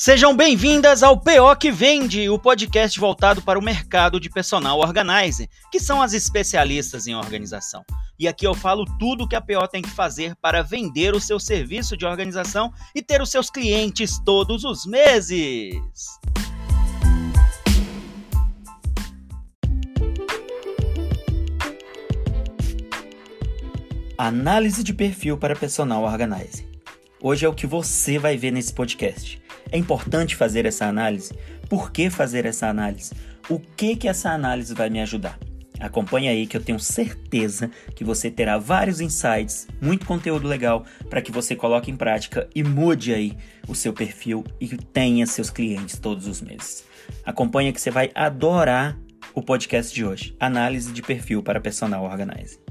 [0.00, 5.48] Sejam bem-vindas ao PO que Vende, o podcast voltado para o mercado de personal organizer,
[5.72, 7.82] que são as especialistas em organização.
[8.16, 11.40] E aqui eu falo tudo que a PO tem que fazer para vender o seu
[11.40, 15.74] serviço de organização e ter os seus clientes todos os meses.
[24.16, 26.64] Análise de perfil para personal organizer.
[27.20, 29.47] Hoje é o que você vai ver nesse podcast.
[29.70, 31.32] É importante fazer essa análise?
[31.68, 33.12] Por que fazer essa análise?
[33.48, 35.38] O que que essa análise vai me ajudar?
[35.80, 41.22] Acompanhe aí que eu tenho certeza que você terá vários insights, muito conteúdo legal para
[41.22, 43.36] que você coloque em prática e mude aí
[43.68, 46.84] o seu perfil e tenha seus clientes todos os meses.
[47.24, 48.98] Acompanhe que você vai adorar
[49.34, 52.67] o podcast de hoje, Análise de perfil para personal organizing.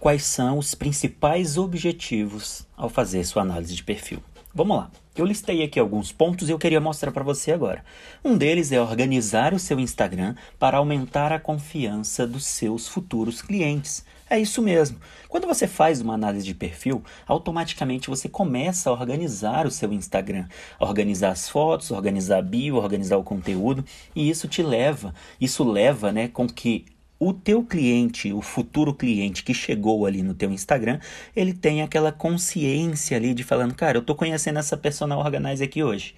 [0.00, 4.22] Quais são os principais objetivos ao fazer sua análise de perfil.
[4.52, 4.90] Vamos lá.
[5.14, 7.84] Eu listei aqui alguns pontos e eu queria mostrar para você agora.
[8.24, 14.04] Um deles é organizar o seu Instagram para aumentar a confiança dos seus futuros clientes.
[14.28, 14.98] É isso mesmo.
[15.28, 20.46] Quando você faz uma análise de perfil, automaticamente você começa a organizar o seu Instagram,
[20.78, 23.84] organizar as fotos, organizar a bio, organizar o conteúdo,
[24.16, 26.86] e isso te leva, isso leva, né, com que
[27.20, 30.98] o teu cliente, o futuro cliente que chegou ali no teu Instagram,
[31.36, 35.82] ele tem aquela consciência ali de falando, cara, eu tô conhecendo essa personal organizer aqui
[35.82, 36.14] hoje.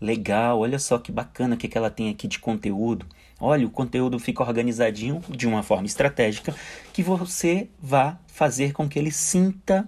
[0.00, 3.04] Legal, olha só que bacana que, que ela tem aqui de conteúdo.
[3.38, 6.54] Olha, o conteúdo fica organizadinho de uma forma estratégica
[6.90, 9.86] que você vá fazer com que ele sinta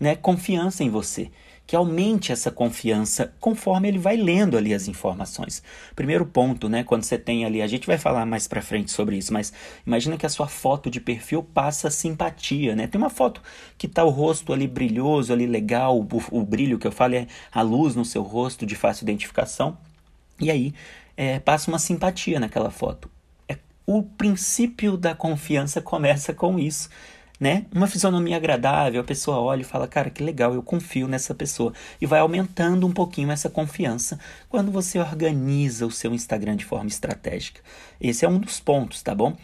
[0.00, 1.30] né, confiança em você
[1.68, 5.62] que aumente essa confiança conforme ele vai lendo ali as informações.
[5.94, 9.18] Primeiro ponto, né, quando você tem ali, a gente vai falar mais para frente sobre
[9.18, 9.52] isso, mas
[9.86, 12.86] imagina que a sua foto de perfil passa simpatia, né?
[12.86, 13.42] Tem uma foto
[13.76, 17.26] que tá o rosto ali brilhoso, ali legal, o, o brilho que eu falo é
[17.52, 19.76] a luz no seu rosto de fácil identificação.
[20.40, 20.72] E aí
[21.18, 23.10] é, passa uma simpatia naquela foto.
[23.46, 26.88] É, o princípio da confiança começa com isso
[27.38, 27.66] né?
[27.74, 31.72] Uma fisionomia agradável, a pessoa olha e fala, cara, que legal, eu confio nessa pessoa.
[32.00, 34.18] E vai aumentando um pouquinho essa confiança
[34.48, 37.60] quando você organiza o seu Instagram de forma estratégica.
[38.00, 39.36] Esse é um dos pontos, tá bom?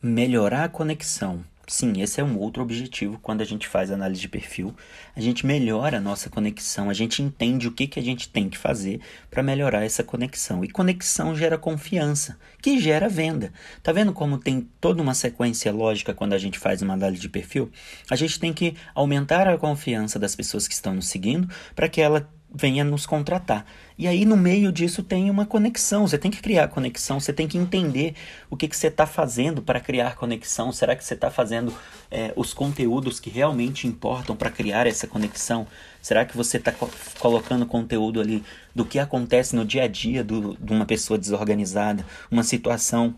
[0.00, 4.28] Melhorar a conexão Sim, esse é um outro objetivo quando a gente faz análise de
[4.28, 4.74] perfil.
[5.14, 8.48] A gente melhora a nossa conexão, a gente entende o que, que a gente tem
[8.48, 10.64] que fazer para melhorar essa conexão.
[10.64, 13.52] E conexão gera confiança, que gera venda.
[13.82, 17.28] Tá vendo como tem toda uma sequência lógica quando a gente faz uma análise de
[17.28, 17.70] perfil?
[18.10, 21.46] A gente tem que aumentar a confiança das pessoas que estão nos seguindo
[21.76, 23.66] para que ela venha nos contratar.
[23.96, 26.06] E aí, no meio disso, tem uma conexão.
[26.06, 28.14] Você tem que criar conexão, você tem que entender
[28.48, 30.72] o que, que você está fazendo para criar conexão.
[30.72, 31.74] Será que você está fazendo
[32.10, 35.66] é, os conteúdos que realmente importam para criar essa conexão?
[36.00, 36.88] Será que você está co
[37.18, 38.42] colocando conteúdo ali
[38.74, 43.14] do que acontece no dia a dia do, de uma pessoa desorganizada, uma situação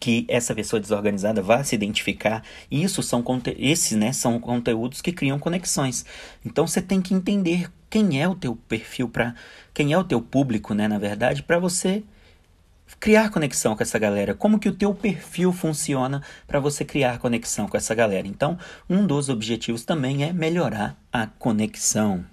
[0.00, 2.44] que essa pessoa desorganizada vá se identificar.
[2.70, 3.24] Isso são
[3.56, 6.04] esses, né, são conteúdos que criam conexões.
[6.46, 9.34] Então você tem que entender quem é o teu perfil para
[9.72, 12.02] quem é o teu público, né, na verdade, para você
[12.98, 14.34] criar conexão com essa galera.
[14.34, 18.26] Como que o teu perfil funciona para você criar conexão com essa galera?
[18.26, 22.24] Então, um dos objetivos também é melhorar a conexão.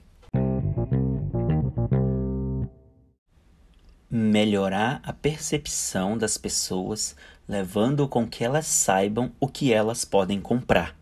[4.15, 7.15] melhorar a percepção das pessoas,
[7.47, 10.95] levando com que elas saibam o que elas podem comprar.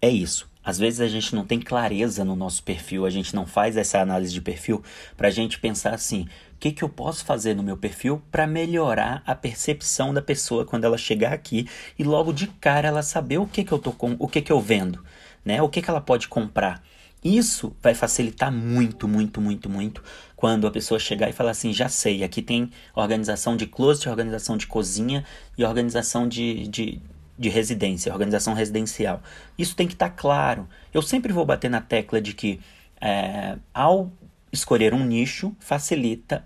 [0.00, 0.48] É isso.
[0.66, 4.00] Às vezes a gente não tem clareza no nosso perfil, a gente não faz essa
[4.00, 4.82] análise de perfil
[5.16, 8.48] para a gente pensar assim: o que, que eu posso fazer no meu perfil para
[8.48, 13.38] melhorar a percepção da pessoa quando ela chegar aqui e logo de cara ela saber
[13.38, 15.04] o que, que eu tô com, o que, que eu vendo,
[15.44, 15.62] né?
[15.62, 16.82] O que, que ela pode comprar.
[17.22, 20.02] Isso vai facilitar muito, muito, muito, muito
[20.34, 24.56] quando a pessoa chegar e falar assim: já sei, aqui tem organização de closet, organização
[24.56, 25.24] de cozinha
[25.56, 27.00] e organização de, de,
[27.38, 29.22] de residência, organização residencial.
[29.58, 30.68] Isso tem que estar tá claro.
[30.92, 32.60] Eu sempre vou bater na tecla de que
[33.00, 34.10] é, ao
[34.52, 36.44] escolher um nicho facilita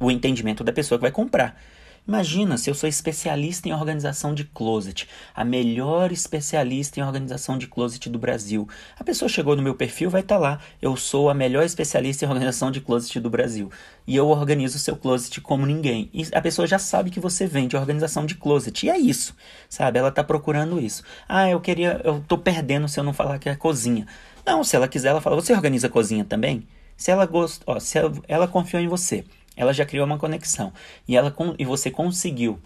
[0.00, 1.60] o entendimento da pessoa que vai comprar.
[2.08, 7.66] Imagina se eu sou especialista em organização de closet, a melhor especialista em organização de
[7.66, 8.66] closet do Brasil.
[8.98, 10.58] A pessoa chegou no meu perfil, vai estar tá lá.
[10.80, 13.70] Eu sou a melhor especialista em organização de closet do Brasil.
[14.06, 16.08] E eu organizo o seu closet como ninguém.
[16.14, 18.86] E a pessoa já sabe que você vende organização de closet.
[18.86, 19.36] E é isso,
[19.68, 19.98] sabe?
[19.98, 21.02] Ela está procurando isso.
[21.28, 24.06] Ah, eu queria, eu tô perdendo se eu não falar que é cozinha.
[24.46, 26.66] Não, se ela quiser, ela fala, você organiza cozinha também?
[26.96, 29.26] Se ela gosta, ó, se ela, ela confiou em você
[29.58, 30.72] ela já criou uma conexão
[31.06, 32.58] e ela e você conseguiu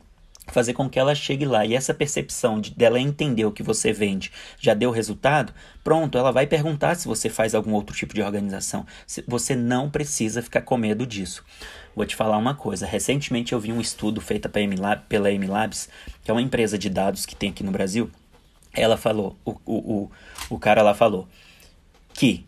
[0.49, 3.93] fazer com que ela chegue lá e essa percepção de dela entender o que você
[3.93, 8.23] vende já deu resultado, pronto, ela vai perguntar se você faz algum outro tipo de
[8.23, 8.85] organização.
[9.27, 11.45] Você não precisa ficar com medo disso.
[11.95, 12.87] Vou te falar uma coisa.
[12.87, 14.51] Recentemente eu vi um estudo feito
[15.09, 15.89] pela Emilabs,
[16.23, 18.11] que é uma empresa de dados que tem aqui no Brasil.
[18.75, 20.11] Ela falou, o, o, o,
[20.51, 21.29] o cara lá falou
[22.13, 22.45] que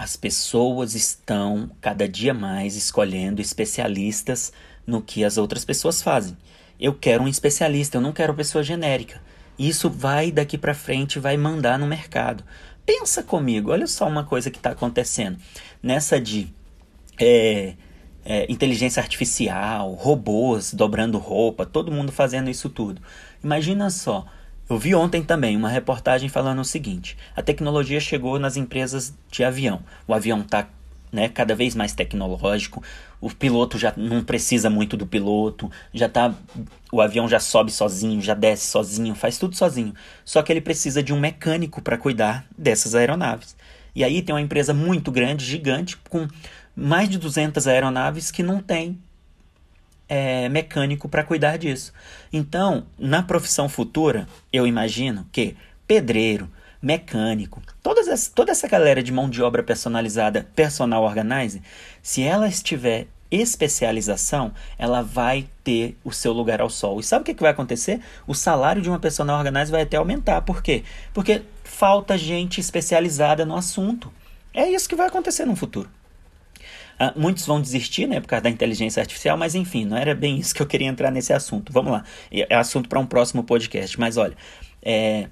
[0.00, 4.50] as pessoas estão cada dia mais escolhendo especialistas
[4.86, 6.38] no que as outras pessoas fazem.
[6.80, 9.20] Eu quero um especialista, eu não quero pessoa genérica.
[9.58, 12.42] Isso vai daqui para frente, vai mandar no mercado.
[12.86, 15.36] Pensa comigo, olha só uma coisa que está acontecendo.
[15.82, 16.50] Nessa de
[17.20, 17.74] é,
[18.24, 23.02] é, inteligência artificial, robôs dobrando roupa, todo mundo fazendo isso tudo.
[23.44, 24.24] Imagina só,
[24.70, 29.42] eu vi ontem também uma reportagem falando o seguinte: a tecnologia chegou nas empresas de
[29.42, 29.82] avião.
[30.06, 30.68] O avião está
[31.12, 32.80] né, cada vez mais tecnológico.
[33.20, 36.32] O piloto já não precisa muito do piloto, já tá
[36.92, 39.92] o avião já sobe sozinho, já desce sozinho, faz tudo sozinho.
[40.24, 43.56] Só que ele precisa de um mecânico para cuidar dessas aeronaves.
[43.94, 46.28] E aí tem uma empresa muito grande, gigante, com
[46.76, 48.98] mais de 200 aeronaves que não tem
[50.10, 51.92] é, mecânico para cuidar disso.
[52.32, 56.50] Então, na profissão futura, eu imagino que pedreiro,
[56.82, 61.62] mecânico, todas essa, toda essa galera de mão de obra personalizada, personal organizing,
[62.02, 66.98] se ela estiver especialização, ela vai ter o seu lugar ao sol.
[66.98, 68.00] E sabe o que, que vai acontecer?
[68.26, 70.42] O salário de uma personal organizer vai até aumentar.
[70.42, 70.82] Por quê?
[71.14, 74.12] Porque falta gente especializada no assunto.
[74.52, 75.88] É isso que vai acontecer no futuro.
[77.02, 80.36] Ah, muitos vão desistir, né, por causa da inteligência artificial, mas enfim, não era bem
[80.38, 81.72] isso que eu queria entrar nesse assunto.
[81.72, 83.98] Vamos lá, é assunto para um próximo podcast.
[83.98, 84.36] Mas olha,
[84.82, 85.30] é,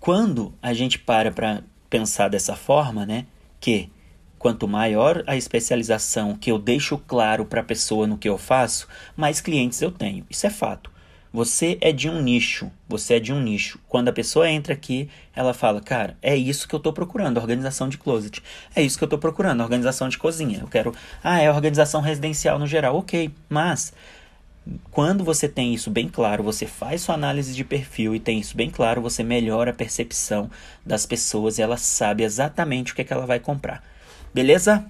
[0.00, 3.26] quando a gente para para pensar dessa forma, né,
[3.60, 3.88] que
[4.36, 8.88] quanto maior a especialização que eu deixo claro para a pessoa no que eu faço,
[9.16, 10.26] mais clientes eu tenho.
[10.28, 10.90] Isso é fato.
[11.32, 13.78] Você é de um nicho, você é de um nicho.
[13.88, 17.88] Quando a pessoa entra aqui, ela fala: "Cara, é isso que eu estou procurando, organização
[17.88, 18.42] de closet.
[18.74, 20.60] É isso que eu estou procurando, organização de cozinha.
[20.60, 22.96] Eu quero, ah, é organização residencial no geral.
[22.96, 23.92] OK, mas
[24.90, 28.56] quando você tem isso bem claro, você faz sua análise de perfil e tem isso
[28.56, 30.50] bem claro, você melhora a percepção
[30.84, 33.82] das pessoas e ela sabe exatamente o que, é que ela vai comprar.
[34.34, 34.84] Beleza?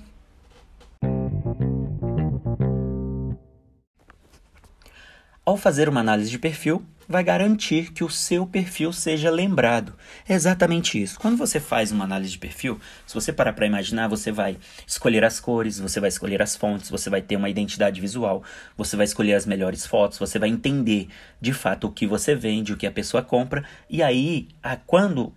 [5.48, 9.94] Ao fazer uma análise de perfil, vai garantir que o seu perfil seja lembrado.
[10.28, 11.18] É exatamente isso.
[11.18, 15.24] Quando você faz uma análise de perfil, se você parar para imaginar, você vai escolher
[15.24, 18.42] as cores, você vai escolher as fontes, você vai ter uma identidade visual,
[18.76, 21.08] você vai escolher as melhores fotos, você vai entender
[21.40, 25.32] de fato o que você vende, o que a pessoa compra, e aí, a, quando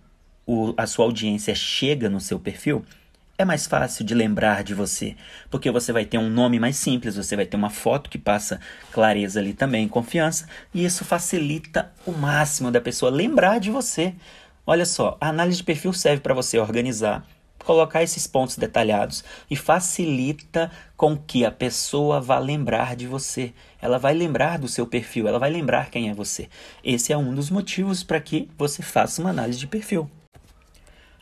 [0.46, 2.84] o, a sua audiência chega no seu perfil,
[3.42, 5.16] é mais fácil de lembrar de você,
[5.50, 8.60] porque você vai ter um nome mais simples, você vai ter uma foto que passa
[8.90, 14.14] clareza ali também, confiança, e isso facilita o máximo da pessoa lembrar de você.
[14.66, 17.26] Olha só, a análise de perfil serve para você organizar,
[17.58, 23.52] colocar esses pontos detalhados e facilita com que a pessoa vá lembrar de você.
[23.80, 26.48] Ela vai lembrar do seu perfil, ela vai lembrar quem é você.
[26.82, 30.08] Esse é um dos motivos para que você faça uma análise de perfil.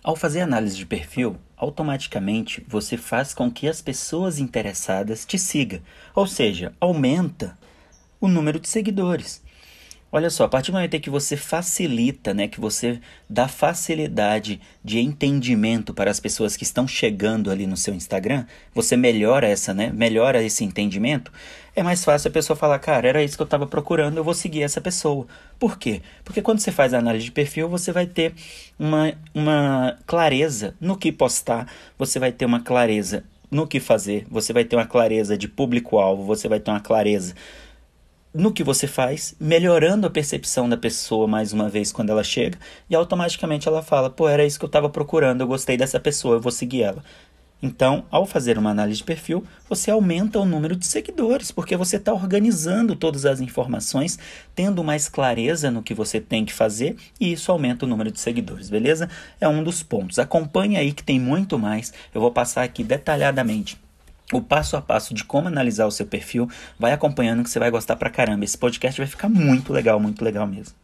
[0.02, 5.82] Ao fazer análise de perfil, automaticamente você faz com que as pessoas interessadas te sigam,
[6.14, 7.58] ou seja, aumenta
[8.18, 9.42] o número de seguidores.
[10.10, 12.98] Olha só, a partir do momento que você facilita, né, que você
[13.28, 18.96] dá facilidade de entendimento para as pessoas que estão chegando ali no seu Instagram, você
[18.96, 21.30] melhora essa, né, melhora esse entendimento,
[21.74, 24.34] é mais fácil a pessoa falar, cara, era isso que eu estava procurando, eu vou
[24.34, 25.26] seguir essa pessoa.
[25.58, 26.02] Por quê?
[26.24, 28.34] Porque quando você faz a análise de perfil, você vai ter
[28.78, 31.66] uma, uma clareza no que postar,
[31.98, 36.24] você vai ter uma clareza no que fazer, você vai ter uma clareza de público-alvo,
[36.24, 37.34] você vai ter uma clareza
[38.32, 42.58] no que você faz, melhorando a percepção da pessoa mais uma vez quando ela chega,
[42.88, 46.36] e automaticamente ela fala: pô, era isso que eu estava procurando, eu gostei dessa pessoa,
[46.36, 47.02] eu vou seguir ela.
[47.62, 51.96] Então, ao fazer uma análise de perfil, você aumenta o número de seguidores, porque você
[51.96, 54.18] está organizando todas as informações,
[54.54, 58.18] tendo mais clareza no que você tem que fazer, e isso aumenta o número de
[58.18, 59.08] seguidores, beleza?
[59.40, 60.18] É um dos pontos.
[60.18, 63.78] Acompanhe aí que tem muito mais, eu vou passar aqui detalhadamente
[64.32, 66.48] o passo a passo de como analisar o seu perfil,
[66.78, 68.44] vai acompanhando que você vai gostar pra caramba.
[68.44, 70.74] Esse podcast vai ficar muito legal, muito legal mesmo.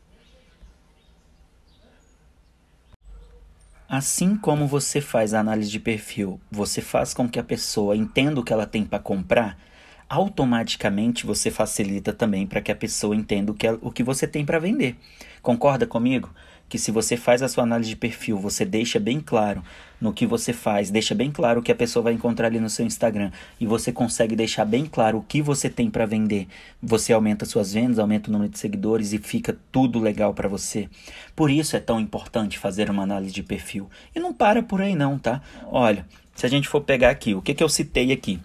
[3.88, 8.40] Assim como você faz a análise de perfil, você faz com que a pessoa entenda
[8.40, 9.56] o que ela tem para comprar,
[10.08, 14.44] automaticamente você facilita também para que a pessoa entenda o que, o que você tem
[14.44, 14.96] para vender.
[15.40, 16.30] Concorda comigo?
[16.68, 19.62] Que se você faz a sua análise de perfil, você deixa bem claro
[20.00, 22.68] no que você faz, deixa bem claro o que a pessoa vai encontrar ali no
[22.68, 23.30] seu Instagram
[23.60, 26.48] e você consegue deixar bem claro o que você tem para vender,
[26.82, 30.88] você aumenta suas vendas, aumenta o número de seguidores e fica tudo legal para você.
[31.34, 33.88] Por isso é tão importante fazer uma análise de perfil.
[34.14, 35.40] E não para por aí não, tá?
[35.70, 36.04] Olha,
[36.34, 38.40] se a gente for pegar aqui, o que, que eu citei aqui?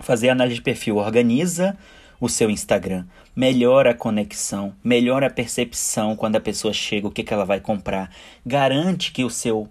[0.00, 1.76] Fazer análise de perfil, organiza
[2.20, 7.24] o seu Instagram, melhora a conexão, melhora a percepção quando a pessoa chega, o que,
[7.24, 9.68] que ela vai comprar, garante que o seu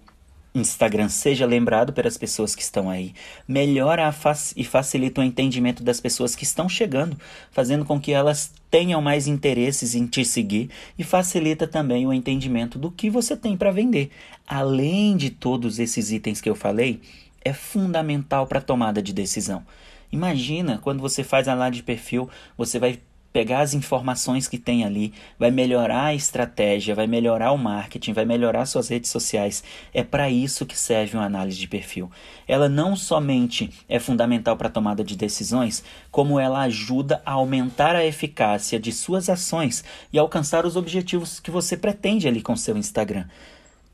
[0.52, 3.14] Instagram seja lembrado pelas pessoas que estão aí,
[3.46, 4.12] melhora
[4.56, 7.16] e facilita o entendimento das pessoas que estão chegando,
[7.52, 12.78] fazendo com que elas tenham mais interesses em te seguir e facilita também o entendimento
[12.78, 14.10] do que você tem para vender.
[14.46, 17.00] Além de todos esses itens que eu falei,
[17.44, 19.64] é fundamental para a tomada de decisão.
[20.12, 23.00] Imagina quando você faz a análise de perfil, você vai
[23.32, 28.24] pegar as informações que tem ali, vai melhorar a estratégia, vai melhorar o marketing, vai
[28.24, 29.62] melhorar suas redes sociais.
[29.94, 32.10] É para isso que serve uma análise de perfil.
[32.46, 37.94] Ela não somente é fundamental para a tomada de decisões, como ela ajuda a aumentar
[37.94, 42.76] a eficácia de suas ações e alcançar os objetivos que você pretende ali com seu
[42.76, 43.26] Instagram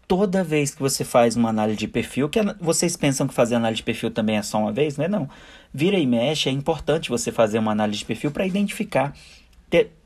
[0.09, 3.79] toda vez que você faz uma análise de perfil, que vocês pensam que fazer análise
[3.79, 5.29] de perfil também é só uma vez, não é não.
[5.79, 9.15] Vira e mexe, é importante você fazer uma análise de perfil para identificar,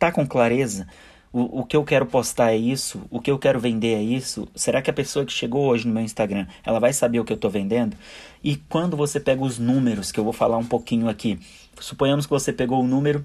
[0.00, 0.85] tá com clareza,
[1.33, 4.49] o, o que eu quero postar é isso, o que eu quero vender é isso.
[4.53, 7.33] Será que a pessoa que chegou hoje no meu Instagram, ela vai saber o que
[7.33, 7.97] eu estou vendendo?
[8.43, 11.39] E quando você pega os números, que eu vou falar um pouquinho aqui,
[11.79, 13.25] suponhamos que você pegou o número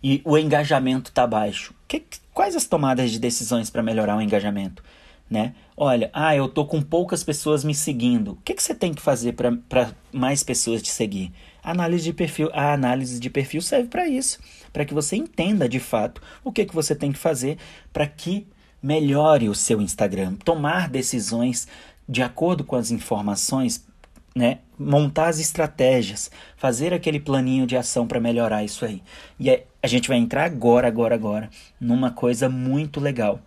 [0.00, 1.74] e o engajamento está baixo.
[1.88, 4.84] Que, quais as tomadas de decisões para melhorar o engajamento?
[5.30, 5.54] Né?
[5.76, 8.32] Olha, ah, eu tô com poucas pessoas me seguindo.
[8.32, 11.32] O que, que você tem que fazer para mais pessoas te seguir?
[11.62, 14.40] Análise de perfil, a análise de perfil serve para isso,
[14.72, 17.58] para que você entenda de fato o que, que você tem que fazer
[17.92, 18.46] para que
[18.82, 21.68] melhore o seu Instagram, tomar decisões
[22.08, 23.86] de acordo com as informações,
[24.34, 24.58] né?
[24.78, 29.02] Montar as estratégias, fazer aquele planinho de ação para melhorar isso aí.
[29.38, 33.40] E é, a gente vai entrar agora, agora, agora, numa coisa muito legal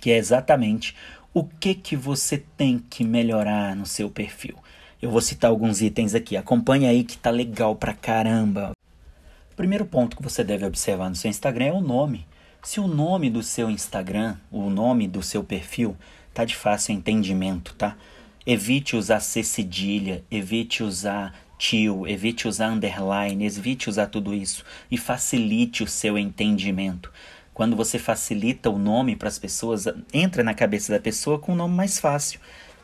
[0.00, 0.96] que é exatamente
[1.32, 4.56] o que que você tem que melhorar no seu perfil.
[5.00, 6.36] Eu vou citar alguns itens aqui.
[6.36, 8.72] Acompanhe aí que tá legal pra caramba.
[9.56, 12.26] Primeiro ponto que você deve observar no seu Instagram é o nome.
[12.62, 15.96] Se o nome do seu Instagram, o nome do seu perfil,
[16.34, 17.96] tá de fácil entendimento, tá?
[18.46, 24.96] Evite usar C cedilha, evite usar tio, evite usar underline, evite usar tudo isso e
[24.96, 27.12] facilite o seu entendimento.
[27.52, 31.56] Quando você facilita o nome para as pessoas, entra na cabeça da pessoa com um
[31.56, 32.40] nome mais fácil,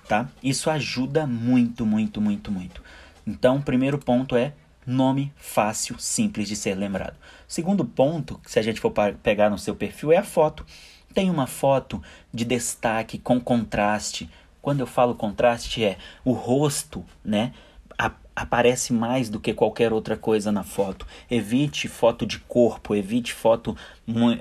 [0.08, 0.28] tá?
[0.42, 2.82] Isso ajuda muito, muito, muito, muito.
[3.26, 4.52] Então, o primeiro ponto é
[4.86, 7.16] nome fácil, simples de ser lembrado.
[7.48, 8.92] Segundo ponto, se a gente for
[9.22, 10.64] pegar no seu perfil, é a foto.
[11.12, 14.30] Tem uma foto de destaque com contraste.
[14.62, 17.52] Quando eu falo contraste é o rosto, né?
[18.36, 21.06] Aparece mais do que qualquer outra coisa na foto.
[21.30, 23.74] Evite foto de corpo, evite foto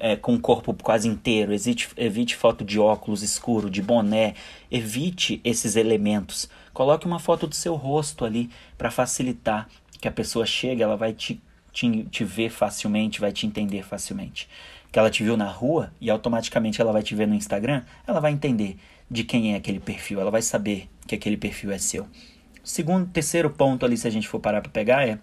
[0.02, 4.36] é, com o corpo quase inteiro, evite, evite foto de óculos escuro, de boné,
[4.70, 6.50] evite esses elementos.
[6.74, 9.70] Coloque uma foto do seu rosto ali para facilitar
[10.02, 14.50] que a pessoa chegue, ela vai te, te, te ver facilmente, vai te entender facilmente.
[14.92, 18.20] Que ela te viu na rua e automaticamente ela vai te ver no Instagram, ela
[18.20, 18.78] vai entender
[19.10, 22.06] de quem é aquele perfil, ela vai saber que aquele perfil é seu.
[22.66, 25.20] Segundo, terceiro ponto ali, se a gente for parar para pegar, é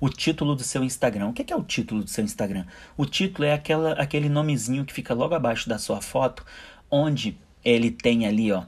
[0.00, 1.28] o título do seu Instagram.
[1.28, 2.64] O que é, o título do seu Instagram?
[2.96, 6.44] O título é aquela, aquele nomezinho que fica logo abaixo da sua foto,
[6.90, 8.62] onde ele tem ali, ó,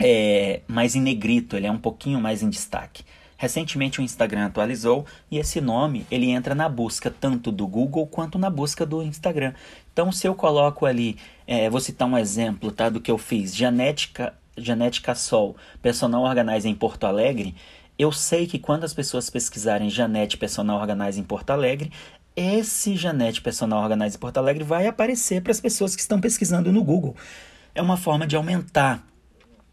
[0.00, 3.04] é, mais em negrito, ele é um pouquinho mais em destaque.
[3.36, 8.38] Recentemente o Instagram atualizou e esse nome ele entra na busca tanto do Google quanto
[8.38, 9.52] na busca do Instagram.
[9.92, 13.54] Então se eu coloco ali, é, vou citar um exemplo tá, do que eu fiz,
[13.54, 17.54] Janética Janética Sol, Personal Organizer em Porto Alegre,
[17.98, 21.92] eu sei que quando as pessoas pesquisarem Janete Personal Organizer em Porto Alegre,
[22.34, 26.72] esse Janete Personal Organizer em Porto Alegre vai aparecer para as pessoas que estão pesquisando
[26.72, 27.14] no Google.
[27.74, 29.06] É uma forma de aumentar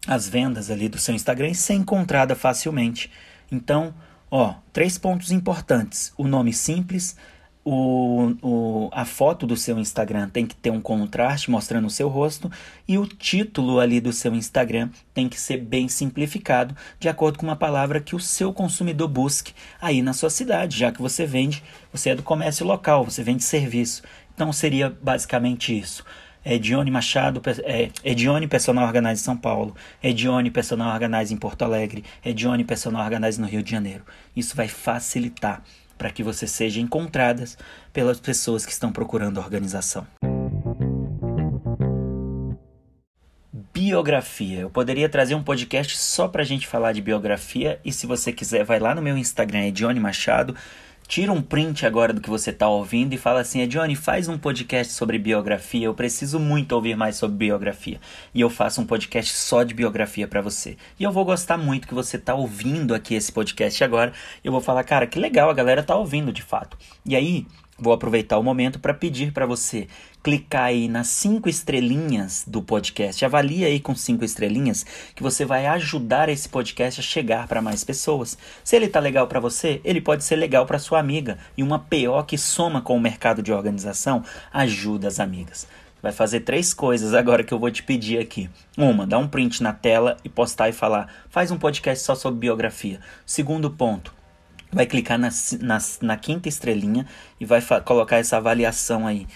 [0.06, 3.10] as vendas ali do seu Instagram e ser encontrada facilmente.
[3.50, 3.94] Então,
[4.30, 7.16] ó, três pontos importantes: o nome simples,
[7.64, 12.08] o, o, a foto do seu Instagram tem que ter um contraste mostrando o seu
[12.08, 12.50] rosto
[12.88, 17.46] e o título ali do seu Instagram tem que ser bem simplificado, de acordo com
[17.46, 21.62] uma palavra que o seu consumidor busque aí na sua cidade, já que você vende,
[21.92, 24.02] você é do comércio local, você vende serviço.
[24.34, 26.04] Então seria basicamente isso.
[26.42, 32.02] Edione Machado, é, Edione Personal Organize em São Paulo, Edione Personal Organize em Porto Alegre,
[32.24, 34.02] Edione Personal Organize no Rio de Janeiro.
[34.34, 35.62] Isso vai facilitar
[36.00, 37.58] para que você seja encontradas
[37.92, 40.06] pelas pessoas que estão procurando a organização.
[43.72, 44.60] biografia.
[44.60, 48.64] Eu poderia trazer um podcast só pra gente falar de biografia e se você quiser,
[48.64, 50.56] vai lá no meu Instagram, é Johnny Machado
[51.10, 54.38] tira um print agora do que você está ouvindo e fala assim: Johnny, faz um
[54.38, 55.86] podcast sobre biografia.
[55.86, 58.00] Eu preciso muito ouvir mais sobre biografia.
[58.32, 60.76] E eu faço um podcast só de biografia para você.
[61.00, 64.12] E eu vou gostar muito que você está ouvindo aqui esse podcast agora.
[64.44, 66.78] Eu vou falar, cara, que legal, a galera tá ouvindo de fato.
[67.04, 67.44] E aí,
[67.80, 69.88] vou aproveitar o momento para pedir para você
[70.22, 73.24] clicar aí nas cinco estrelinhas do podcast.
[73.24, 74.84] Avalie aí com cinco estrelinhas
[75.14, 78.36] que você vai ajudar esse podcast a chegar para mais pessoas.
[78.62, 81.38] Se ele tá legal para você, ele pode ser legal para sua amiga.
[81.56, 84.22] E uma PO que soma com o mercado de organização
[84.52, 85.66] ajuda as amigas.
[86.02, 88.48] Vai fazer três coisas agora que eu vou te pedir aqui.
[88.76, 92.40] Uma, dar um print na tela e postar e falar: faz um podcast só sobre
[92.40, 93.00] biografia.
[93.26, 94.14] Segundo ponto,
[94.72, 97.06] vai clicar na, na, na quinta estrelinha
[97.38, 99.26] e vai colocar essa avaliação aí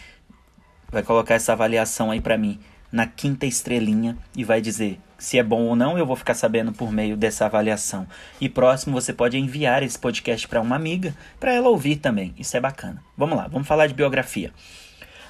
[0.90, 2.60] vai colocar essa avaliação aí para mim
[2.90, 6.72] na quinta estrelinha e vai dizer se é bom ou não, eu vou ficar sabendo
[6.72, 8.06] por meio dessa avaliação.
[8.40, 12.34] E próximo você pode enviar esse podcast para uma amiga, para ela ouvir também.
[12.38, 13.02] Isso é bacana.
[13.16, 14.52] Vamos lá, vamos falar de biografia.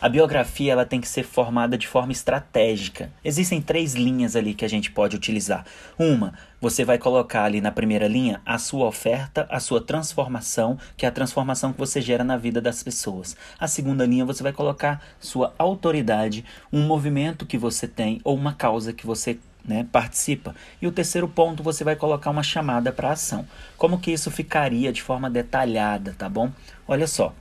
[0.00, 3.10] A biografia ela tem que ser formada de forma estratégica.
[3.24, 5.64] Existem três linhas ali que a gente pode utilizar.
[5.98, 6.34] Uma,
[6.64, 11.08] você vai colocar ali na primeira linha a sua oferta, a sua transformação, que é
[11.10, 13.36] a transformação que você gera na vida das pessoas.
[13.60, 16.42] A segunda linha, você vai colocar sua autoridade,
[16.72, 20.54] um movimento que você tem ou uma causa que você né, participa.
[20.80, 23.46] E o terceiro ponto, você vai colocar uma chamada para ação.
[23.76, 26.50] Como que isso ficaria de forma detalhada, tá bom?
[26.88, 27.34] Olha só.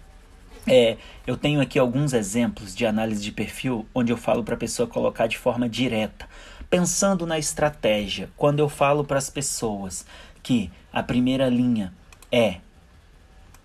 [0.68, 4.58] É, eu tenho aqui alguns exemplos de análise de perfil onde eu falo para a
[4.58, 6.27] pessoa colocar de forma direta.
[6.74, 10.08] Pensando na estratégia, quando eu falo para as pessoas
[10.42, 11.94] que a primeira linha
[12.32, 12.56] é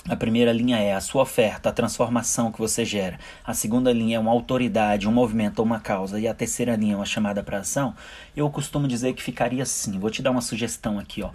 [0.07, 3.19] a primeira linha é a sua oferta, a transformação que você gera.
[3.43, 6.21] A segunda linha é uma autoridade, um movimento ou uma causa.
[6.21, 7.95] E a terceira linha é uma chamada para ação.
[8.37, 9.99] Eu costumo dizer que ficaria assim.
[9.99, 11.31] Vou te dar uma sugestão aqui, ó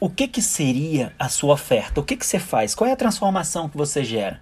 [0.00, 2.00] o que, que seria a sua oferta?
[2.00, 2.74] O que, que você faz?
[2.74, 4.40] Qual é a transformação que você gera?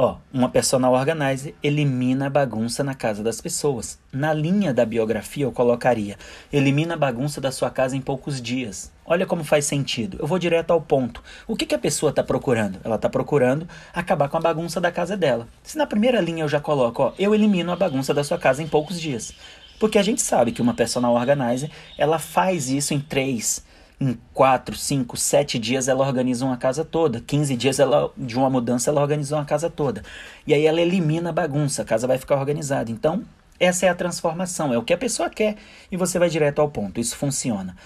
[0.00, 3.98] Ó, uma personal organizer elimina a bagunça na casa das pessoas.
[4.12, 6.16] Na linha da biografia eu colocaria:
[6.52, 8.92] elimina a bagunça da sua casa em poucos dias.
[9.04, 10.16] Olha como faz sentido.
[10.20, 11.20] Eu vou direto ao ponto.
[11.48, 12.78] O que, que a pessoa está procurando?
[12.84, 15.48] Ela está procurando acabar com a bagunça da casa dela.
[15.64, 18.62] Se na primeira linha eu já coloco, ó, eu elimino a bagunça da sua casa
[18.62, 19.32] em poucos dias.
[19.80, 23.64] Porque a gente sabe que uma personal organizer, ela faz isso em três,
[24.00, 27.20] em 4, 5, 7 dias ela organiza uma casa toda.
[27.20, 30.02] 15 dias ela, de uma mudança ela organiza uma casa toda.
[30.46, 32.90] E aí ela elimina a bagunça, a casa vai ficar organizada.
[32.90, 33.24] Então,
[33.58, 35.56] essa é a transformação, é o que a pessoa quer
[35.90, 37.00] e você vai direto ao ponto.
[37.00, 37.76] Isso funciona.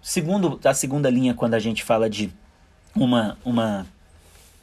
[0.00, 2.32] Segundo a segunda linha, quando a gente fala de
[2.96, 3.86] uma uma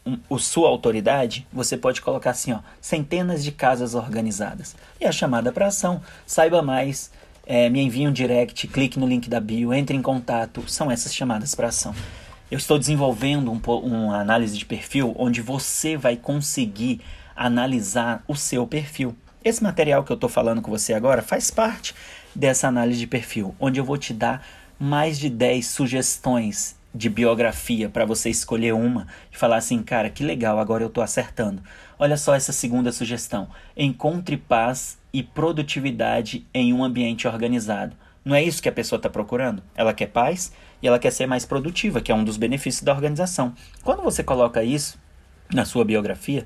[0.07, 4.75] um, o sua autoridade, você pode colocar assim, ó, centenas de casas organizadas.
[4.99, 7.11] E a chamada para ação, saiba mais,
[7.49, 10.69] é, me envie um direct, clique no link da bio, entre em contato.
[10.69, 11.95] São essas chamadas para ação.
[12.51, 16.99] Eu estou desenvolvendo um, uma análise de perfil onde você vai conseguir
[17.33, 19.15] analisar o seu perfil.
[19.45, 21.95] Esse material que eu estou falando com você agora faz parte
[22.35, 24.45] dessa análise de perfil, onde eu vou te dar
[24.77, 30.23] mais de 10 sugestões de biografia para você escolher uma e falar assim, cara, que
[30.23, 31.61] legal, agora eu estou acertando.
[31.97, 33.47] Olha só essa segunda sugestão.
[33.75, 37.95] Encontre paz e produtividade em um ambiente organizado.
[38.23, 39.63] Não é isso que a pessoa está procurando?
[39.75, 42.93] Ela quer paz e ela quer ser mais produtiva, que é um dos benefícios da
[42.93, 43.51] organização.
[43.83, 44.95] Quando você coloca isso
[45.51, 46.45] na sua biografia,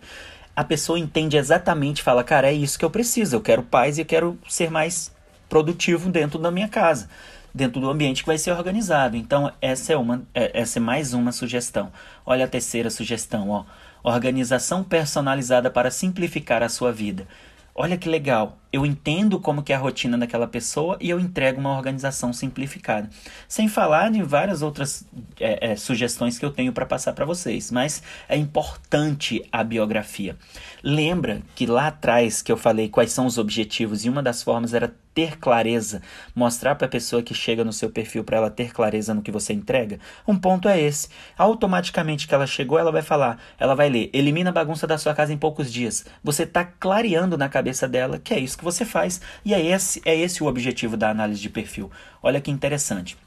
[0.56, 4.02] a pessoa entende exatamente, fala, cara, é isso que eu preciso, eu quero paz e
[4.02, 5.14] eu quero ser mais
[5.50, 7.10] produtivo dentro da minha casa,
[7.54, 9.18] dentro do ambiente que vai ser organizado.
[9.18, 11.92] Então, essa é uma, é, essa é mais uma sugestão.
[12.26, 13.66] Olha a terceira sugestão, ó.
[14.02, 17.28] Organização personalizada para simplificar a sua vida.
[17.74, 21.60] Olha que legal, eu entendo como que é a rotina daquela pessoa e eu entrego
[21.60, 23.10] uma organização simplificada.
[23.48, 25.06] Sem falar de várias outras
[25.40, 30.38] é, é, sugestões que eu tenho para passar para vocês, mas é importante a biografia.
[30.84, 34.74] Lembra que lá atrás que eu falei quais são os objetivos e uma das formas
[34.74, 36.02] era ter clareza,
[36.34, 39.32] mostrar para a pessoa que chega no seu perfil para ela ter clareza no que
[39.32, 40.00] você entrega?
[40.28, 41.10] Um ponto é esse.
[41.38, 45.13] Automaticamente que ela chegou, ela vai falar, ela vai ler, elimina a bagunça da sua
[45.13, 46.06] casa em poucos dias.
[46.24, 50.02] Você está clareando na cabeça dela que é isso que você faz e é esse,
[50.06, 51.91] é esse o objetivo da análise de perfil.
[52.24, 53.17] Olha que interessante.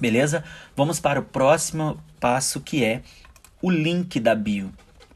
[0.00, 0.42] Beleza?
[0.76, 3.02] Vamos para o próximo passo que é
[3.60, 4.72] o link da bio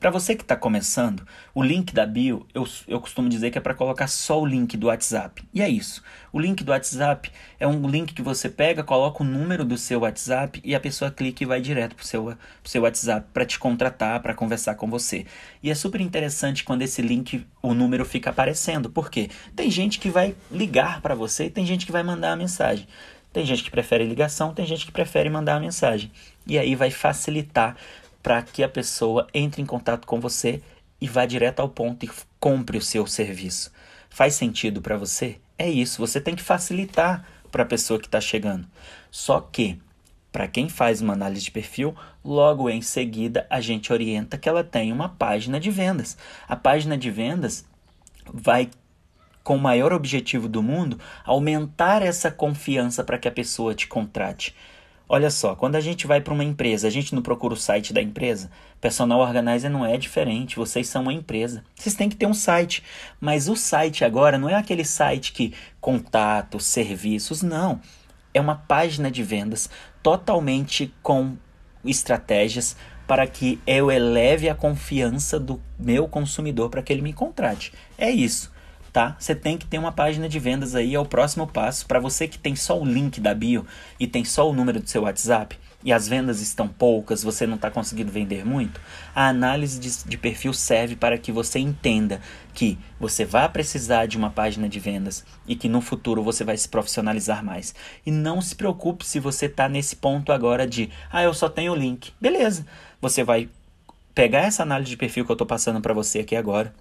[0.06, 3.60] Para você que está começando, o link da bio, eu, eu costumo dizer que é
[3.60, 5.42] para colocar só o link do WhatsApp.
[5.52, 6.00] E é isso.
[6.32, 10.02] O link do WhatsApp é um link que você pega, coloca o número do seu
[10.02, 13.44] WhatsApp e a pessoa clica e vai direto para o seu, pro seu WhatsApp para
[13.44, 15.26] te contratar, para conversar com você.
[15.60, 18.88] E é super interessante quando esse link, o número fica aparecendo.
[18.88, 19.28] Por quê?
[19.56, 22.86] Tem gente que vai ligar para você e tem gente que vai mandar a mensagem.
[23.32, 26.12] Tem gente que prefere ligação, tem gente que prefere mandar a mensagem.
[26.46, 27.76] E aí vai facilitar
[28.26, 30.60] para que a pessoa entre em contato com você
[31.00, 32.10] e vá direto ao ponto e
[32.40, 33.70] compre o seu serviço.
[34.10, 35.38] Faz sentido para você?
[35.56, 38.66] É isso, você tem que facilitar para a pessoa que está chegando.
[39.12, 39.80] Só que,
[40.32, 44.64] para quem faz uma análise de perfil, logo em seguida a gente orienta que ela
[44.64, 46.18] tenha uma página de vendas.
[46.48, 47.64] A página de vendas
[48.24, 48.68] vai
[49.44, 54.52] com o maior objetivo do mundo, aumentar essa confiança para que a pessoa te contrate.
[55.08, 57.92] Olha só, quando a gente vai para uma empresa, a gente não procura o site
[57.92, 58.50] da empresa?
[58.80, 61.62] Personal Organizer não é diferente, vocês são uma empresa.
[61.76, 62.82] Vocês têm que ter um site,
[63.20, 67.80] mas o site agora não é aquele site que contatos, serviços, não.
[68.34, 69.70] É uma página de vendas
[70.02, 71.36] totalmente com
[71.84, 77.72] estratégias para que eu eleve a confiança do meu consumidor para que ele me contrate.
[77.96, 78.55] É isso
[78.96, 79.14] tá?
[79.18, 81.84] Você tem que ter uma página de vendas aí, é o próximo passo.
[81.84, 83.66] Para você que tem só o link da bio
[84.00, 87.56] e tem só o número do seu WhatsApp e as vendas estão poucas, você não
[87.56, 88.80] está conseguindo vender muito,
[89.14, 92.22] a análise de, de perfil serve para que você entenda
[92.54, 96.56] que você vai precisar de uma página de vendas e que no futuro você vai
[96.56, 97.74] se profissionalizar mais.
[98.06, 101.72] E não se preocupe se você está nesse ponto agora de, ah, eu só tenho
[101.72, 102.14] o link.
[102.18, 102.64] Beleza,
[102.98, 103.50] você vai
[104.14, 106.72] pegar essa análise de perfil que eu estou passando para você aqui agora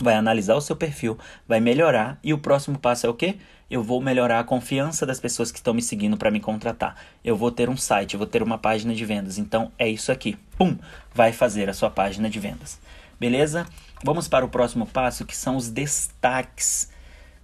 [0.00, 3.36] vai analisar o seu perfil, vai melhorar e o próximo passo é o quê?
[3.70, 6.96] Eu vou melhorar a confiança das pessoas que estão me seguindo para me contratar.
[7.22, 9.36] Eu vou ter um site, eu vou ter uma página de vendas.
[9.36, 10.38] Então é isso aqui.
[10.56, 10.76] Pum,
[11.14, 12.80] vai fazer a sua página de vendas.
[13.20, 13.66] Beleza?
[14.02, 16.88] Vamos para o próximo passo, que são os destaques.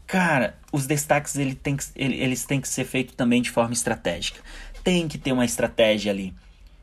[0.07, 3.75] Cara, os destaques ele tem que, ele, eles têm que ser feitos também de forma
[3.75, 4.41] estratégica.
[4.83, 6.33] Tem que ter uma estratégia ali.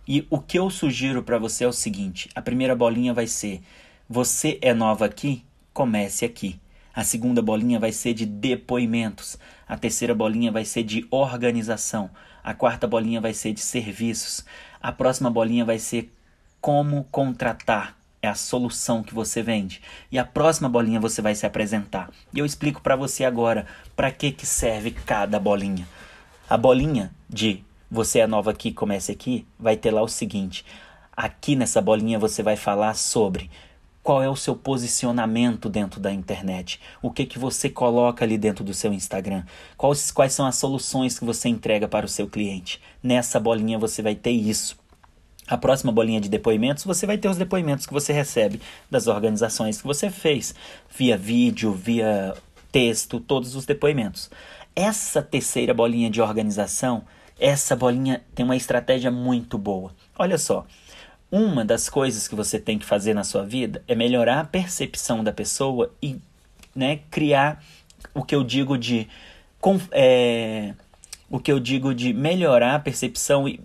[0.07, 3.61] E o que eu sugiro para você é o seguinte: a primeira bolinha vai ser:
[4.09, 5.43] você é nova aqui?
[5.73, 6.59] Comece aqui.
[6.93, 9.37] A segunda bolinha vai ser de depoimentos.
[9.67, 12.09] A terceira bolinha vai ser de organização.
[12.43, 14.43] A quarta bolinha vai ser de serviços.
[14.81, 16.11] A próxima bolinha vai ser
[16.59, 17.95] como contratar.
[18.21, 19.81] É a solução que você vende.
[20.11, 22.11] E a próxima bolinha você vai se apresentar.
[22.33, 25.87] E eu explico para você agora para que, que serve cada bolinha.
[26.49, 30.65] A bolinha de você é nova aqui, comece aqui, vai ter lá o seguinte.
[31.15, 33.49] Aqui nessa bolinha você vai falar sobre
[34.03, 38.63] qual é o seu posicionamento dentro da internet, o que que você coloca ali dentro
[38.63, 39.43] do seu Instagram,
[39.77, 42.81] quais, quais são as soluções que você entrega para o seu cliente.
[43.01, 44.79] Nessa bolinha você vai ter isso.
[45.47, 49.81] A próxima bolinha de depoimentos, você vai ter os depoimentos que você recebe das organizações
[49.81, 50.55] que você fez,
[50.89, 52.33] via vídeo, via
[52.71, 54.31] texto, todos os depoimentos.
[54.75, 57.03] Essa terceira bolinha de organização,
[57.37, 59.91] essa bolinha tem uma estratégia muito boa.
[60.17, 60.65] Olha só,
[61.31, 65.23] uma das coisas que você tem que fazer na sua vida é melhorar a percepção
[65.23, 66.19] da pessoa e
[66.75, 67.63] né, criar
[68.13, 69.07] o que eu digo de
[69.91, 70.73] é,
[71.29, 73.57] o que eu digo de melhorar a percepção e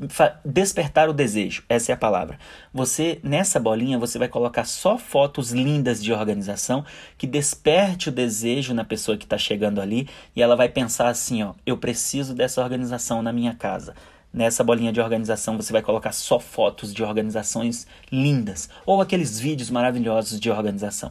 [0.45, 1.65] despertar o desejo.
[1.69, 2.39] Essa é a palavra.
[2.73, 6.85] Você nessa bolinha você vai colocar só fotos lindas de organização
[7.19, 11.43] que desperte o desejo na pessoa que está chegando ali e ela vai pensar assim,
[11.43, 13.95] ó, eu preciso dessa organização na minha casa.
[14.37, 19.71] Nessa bolinha de organização você vai colocar só fotos de organizações lindas ou aqueles vídeos
[19.71, 21.11] maravilhosos de organização.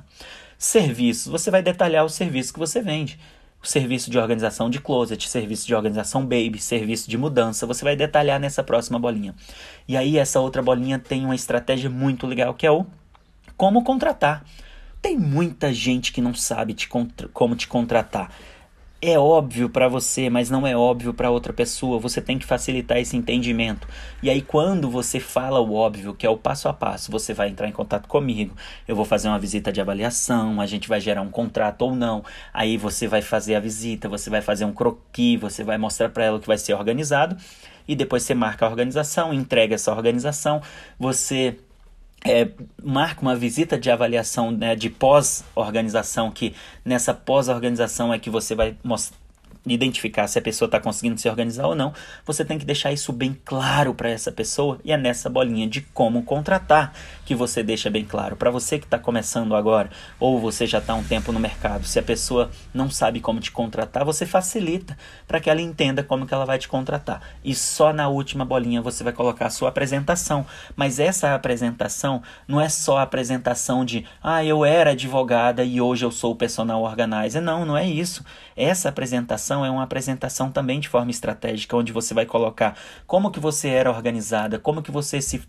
[0.59, 3.19] Serviços, você vai detalhar o serviço que você vende.
[3.63, 7.95] O serviço de organização de closet, serviço de organização baby, serviço de mudança, você vai
[7.95, 9.33] detalhar nessa próxima bolinha.
[9.87, 12.85] E aí essa outra bolinha tem uma estratégia muito legal que é o
[13.57, 14.45] como contratar.
[15.01, 18.29] Tem muita gente que não sabe te como te contratar
[19.09, 21.99] é óbvio para você, mas não é óbvio para outra pessoa.
[21.99, 23.87] Você tem que facilitar esse entendimento.
[24.21, 27.49] E aí, quando você fala o óbvio, que é o passo a passo, você vai
[27.49, 28.55] entrar em contato comigo.
[28.87, 32.23] Eu vou fazer uma visita de avaliação, a gente vai gerar um contrato ou não.
[32.53, 36.25] Aí você vai fazer a visita, você vai fazer um croquis, você vai mostrar para
[36.25, 37.35] ela o que vai ser organizado.
[37.87, 40.61] E depois você marca a organização, entrega essa organização,
[40.97, 41.57] você
[42.25, 42.49] é,
[42.83, 48.75] marca uma visita de avaliação né, de pós-organização, que nessa pós-organização é que você vai
[49.73, 51.93] identificar se a pessoa está conseguindo se organizar ou não,
[52.25, 55.81] você tem que deixar isso bem claro para essa pessoa e é nessa bolinha de
[55.81, 56.93] como contratar
[57.25, 58.35] que você deixa bem claro.
[58.35, 61.97] Para você que está começando agora ou você já está um tempo no mercado, se
[61.97, 64.97] a pessoa não sabe como te contratar, você facilita
[65.27, 67.21] para que ela entenda como que ela vai te contratar.
[67.43, 70.45] E só na última bolinha você vai colocar a sua apresentação.
[70.75, 76.05] Mas essa apresentação não é só a apresentação de ah, eu era advogada e hoje
[76.05, 77.41] eu sou o personal organizer.
[77.41, 78.23] Não, não é isso.
[78.55, 83.39] Essa apresentação é uma apresentação também de forma estratégica, onde você vai colocar como que
[83.39, 85.43] você era organizada, como que você se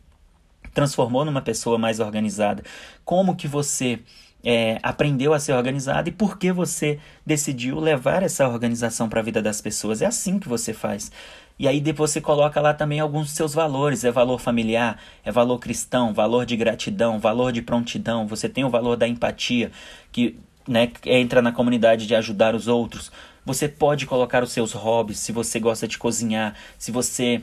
[0.75, 2.63] transformou numa pessoa mais organizada,
[3.05, 4.01] como que você
[4.45, 9.23] é, aprendeu a ser organizado e por que você decidiu levar essa organização para a
[9.23, 10.03] vida das pessoas.
[10.03, 11.11] É assim que você faz.
[11.59, 15.59] E aí depois você coloca lá também alguns seus valores, é valor familiar, é valor
[15.59, 19.73] cristão, valor de gratidão, valor de prontidão, você tem o valor da empatia,
[20.13, 23.11] que né, entra na comunidade de ajudar os outros.
[23.45, 27.43] Você pode colocar os seus hobbies, se você gosta de cozinhar, se você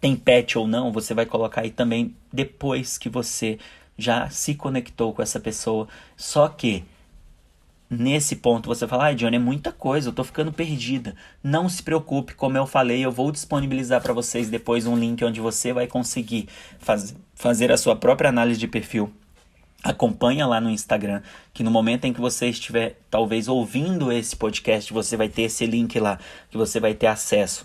[0.00, 3.58] tem pet ou não, você vai colocar aí também depois que você
[3.96, 5.88] já se conectou com essa pessoa.
[6.16, 6.84] Só que
[7.90, 11.14] nesse ponto você fala, ai, Johnny, é muita coisa, eu tô ficando perdida.
[11.42, 15.40] Não se preocupe, como eu falei, eu vou disponibilizar para vocês depois um link onde
[15.40, 19.12] você vai conseguir faz, fazer a sua própria análise de perfil.
[19.82, 21.22] Acompanha lá no Instagram,
[21.54, 25.64] que no momento em que você estiver talvez ouvindo esse podcast, você vai ter esse
[25.66, 26.18] link lá,
[26.50, 27.64] que você vai ter acesso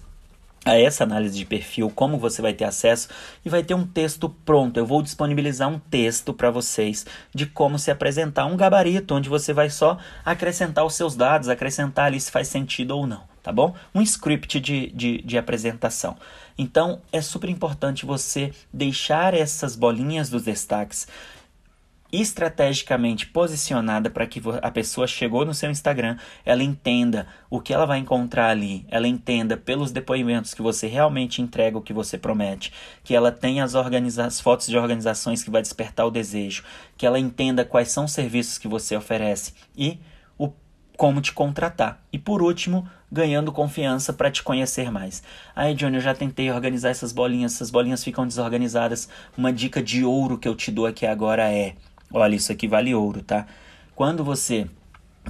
[0.65, 3.10] a essa análise de perfil, como você vai ter acesso
[3.43, 4.78] e vai ter um texto pronto.
[4.78, 9.52] Eu vou disponibilizar um texto para vocês de como se apresentar, um gabarito onde você
[9.52, 13.76] vai só acrescentar os seus dados, acrescentar ali se faz sentido ou não, tá bom?
[13.93, 16.15] Um script de, de, de apresentação.
[16.58, 21.08] Então é super importante você deixar essas bolinhas dos destaques
[22.13, 27.88] estrategicamente posicionada para que a pessoa chegou no seu Instagram, ela entenda o que ela
[27.88, 32.71] vai encontrar ali, ela entenda pelos depoimentos que você realmente entrega o que você promete,
[33.04, 36.63] que ela tenha as, as fotos de organizações que vai despertar o desejo,
[36.95, 39.99] que ela entenda quais são os serviços que você oferece e
[40.38, 40.52] o
[40.95, 41.99] como te contratar.
[42.13, 45.23] E por último, ganhando confiança para te conhecer mais.
[45.56, 49.10] Aí, Johnny, eu já tentei organizar essas bolinhas, essas bolinhas ficam desorganizadas.
[49.36, 51.73] Uma dica de ouro que eu te dou aqui agora é
[52.13, 53.47] Olha, isso aqui vale ouro, tá?
[53.95, 54.67] Quando você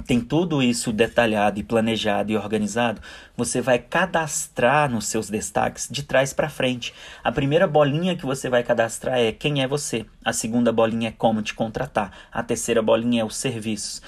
[0.06, 3.00] tem tudo isso detalhado e planejado e organizado,
[3.34, 6.92] você vai cadastrar nos seus destaques de trás para frente.
[7.22, 10.04] A primeira bolinha que você vai cadastrar é quem é você.
[10.22, 12.12] A segunda bolinha é como te contratar.
[12.30, 14.02] A terceira bolinha é os serviços.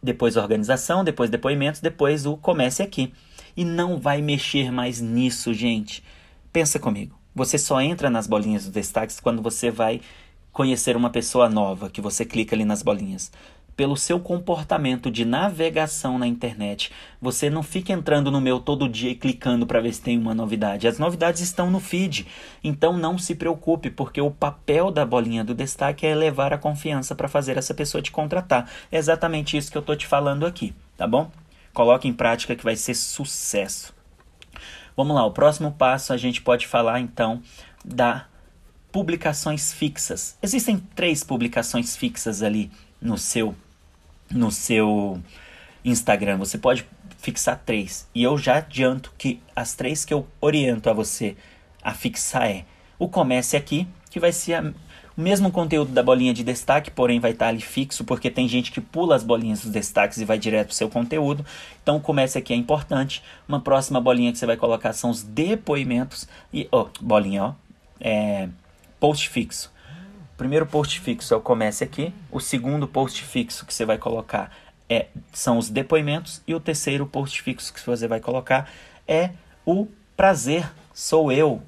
[0.00, 3.12] Depois organização, depois depoimentos, depois o comece aqui.
[3.56, 6.04] E não vai mexer mais nisso, gente.
[6.52, 7.18] Pensa comigo.
[7.34, 10.00] Você só entra nas bolinhas dos destaques quando você vai
[10.58, 13.30] conhecer uma pessoa nova, que você clica ali nas bolinhas.
[13.76, 16.90] Pelo seu comportamento de navegação na internet,
[17.22, 20.34] você não fica entrando no meu todo dia e clicando para ver se tem uma
[20.34, 20.88] novidade.
[20.88, 22.26] As novidades estão no feed,
[22.64, 27.14] então não se preocupe, porque o papel da bolinha do destaque é elevar a confiança
[27.14, 28.68] para fazer essa pessoa te contratar.
[28.90, 31.30] É exatamente isso que eu estou te falando aqui, tá bom?
[31.72, 33.94] Coloque em prática que vai ser sucesso.
[34.96, 37.40] Vamos lá, o próximo passo a gente pode falar então
[37.84, 38.26] da
[38.98, 40.36] publicações fixas.
[40.42, 42.68] Existem três publicações fixas ali
[43.00, 43.54] no seu
[44.28, 45.22] no seu
[45.84, 46.36] Instagram.
[46.38, 46.84] Você pode
[47.16, 48.08] fixar três.
[48.12, 51.36] E eu já adianto que as três que eu oriento a você
[51.80, 52.64] a fixar é
[52.98, 54.62] o comece aqui, que vai ser a,
[55.16, 58.72] o mesmo conteúdo da bolinha de destaque, porém vai estar ali fixo, porque tem gente
[58.72, 61.46] que pula as bolinhas dos destaques e vai direto para o seu conteúdo.
[61.80, 63.22] Então o comece aqui é importante.
[63.46, 66.28] Uma próxima bolinha que você vai colocar são os depoimentos.
[66.52, 67.54] E, ó, oh, bolinha, ó.
[68.00, 68.48] É,
[69.00, 69.72] post fixo.
[70.34, 72.12] O primeiro post fixo é o comece aqui.
[72.30, 74.52] O segundo post fixo que você vai colocar
[74.88, 76.42] é, são os depoimentos.
[76.46, 78.70] E o terceiro post fixo que você vai colocar
[79.06, 79.30] é
[79.66, 81.62] o prazer, sou eu.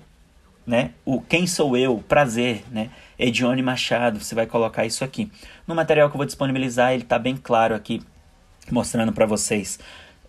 [0.67, 0.93] Né?
[1.05, 2.91] O quem sou eu, prazer, né?
[3.19, 5.31] Edione Machado, você vai colocar isso aqui.
[5.67, 8.01] No material que eu vou disponibilizar, ele está bem claro aqui,
[8.71, 9.81] mostrando para vocês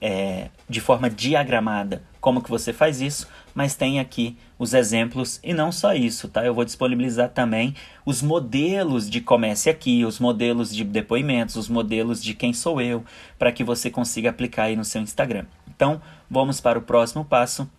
[0.01, 5.53] é, de forma diagramada como que você faz isso, mas tem aqui os exemplos e
[5.53, 6.45] não só isso, tá?
[6.45, 12.23] Eu vou disponibilizar também os modelos de comece aqui, os modelos de depoimentos, os modelos
[12.23, 13.03] de quem sou eu,
[13.37, 15.45] para que você consiga aplicar aí no seu Instagram.
[15.67, 17.69] Então, vamos para o próximo passo,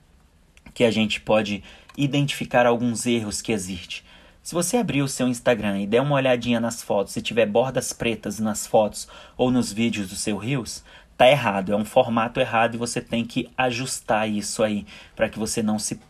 [0.74, 1.62] que a gente pode
[1.96, 4.02] identificar alguns erros que existem.
[4.42, 7.92] Se você abrir o seu Instagram e der uma olhadinha nas fotos e tiver bordas
[7.92, 9.06] pretas nas fotos
[9.37, 10.82] ou nos vídeos do seu Reels,
[11.22, 15.38] tá errado, é um formato errado e você tem que ajustar isso aí para que
[15.38, 16.00] você não se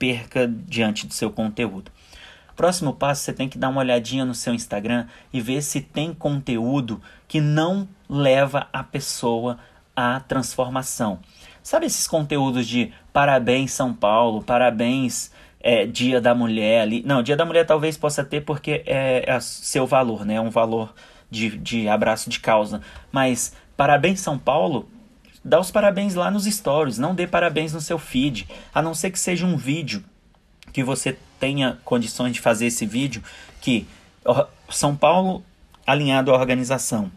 [0.00, 1.92] perca diante do seu conteúdo.
[2.56, 6.12] Próximo passo, você tem que dar uma olhadinha no seu Instagram e ver se tem
[6.12, 9.58] conteúdo que não leva a pessoa
[9.94, 11.20] à transformação.
[11.62, 17.00] Sabe esses conteúdos de parabéns São Paulo, parabéns é, Dia da Mulher ali?
[17.06, 20.34] Não, Dia da Mulher talvez possa ter porque é, é seu valor, né?
[20.34, 20.92] É um valor
[21.30, 22.80] de, de abraço de causa.
[23.12, 24.88] Mas parabéns São Paulo,
[25.44, 29.10] dá os parabéns lá nos stories, não dê parabéns no seu feed, a não ser
[29.10, 30.02] que seja um vídeo
[30.72, 33.22] que você tenha condições de fazer esse vídeo
[33.60, 33.86] que
[34.68, 35.44] São Paulo
[35.86, 37.10] alinhado à organização.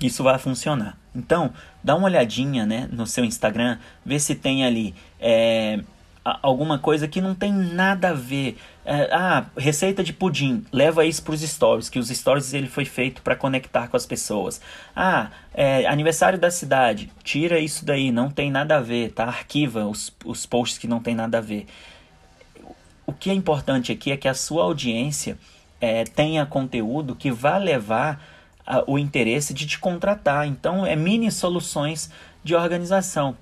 [0.00, 0.96] Isso vai funcionar.
[1.14, 1.52] Então,
[1.84, 5.80] dá uma olhadinha né, no seu Instagram, vê se tem ali é,
[6.24, 8.56] alguma coisa que não tem nada a ver.
[8.84, 12.84] É, ah, receita de pudim, leva isso para os stories, que os stories ele foi
[12.86, 14.60] feito para conectar com as pessoas.
[14.96, 19.24] Ah, é, aniversário da cidade, tira isso daí, não tem nada a ver, tá?
[19.24, 21.66] Arquiva os, os posts que não tem nada a ver.
[23.06, 25.36] O que é importante aqui é que a sua audiência
[25.80, 28.24] é, tenha conteúdo que vá levar
[28.66, 30.46] a, o interesse de te contratar.
[30.46, 32.10] Então, é mini soluções
[32.42, 33.36] de organização,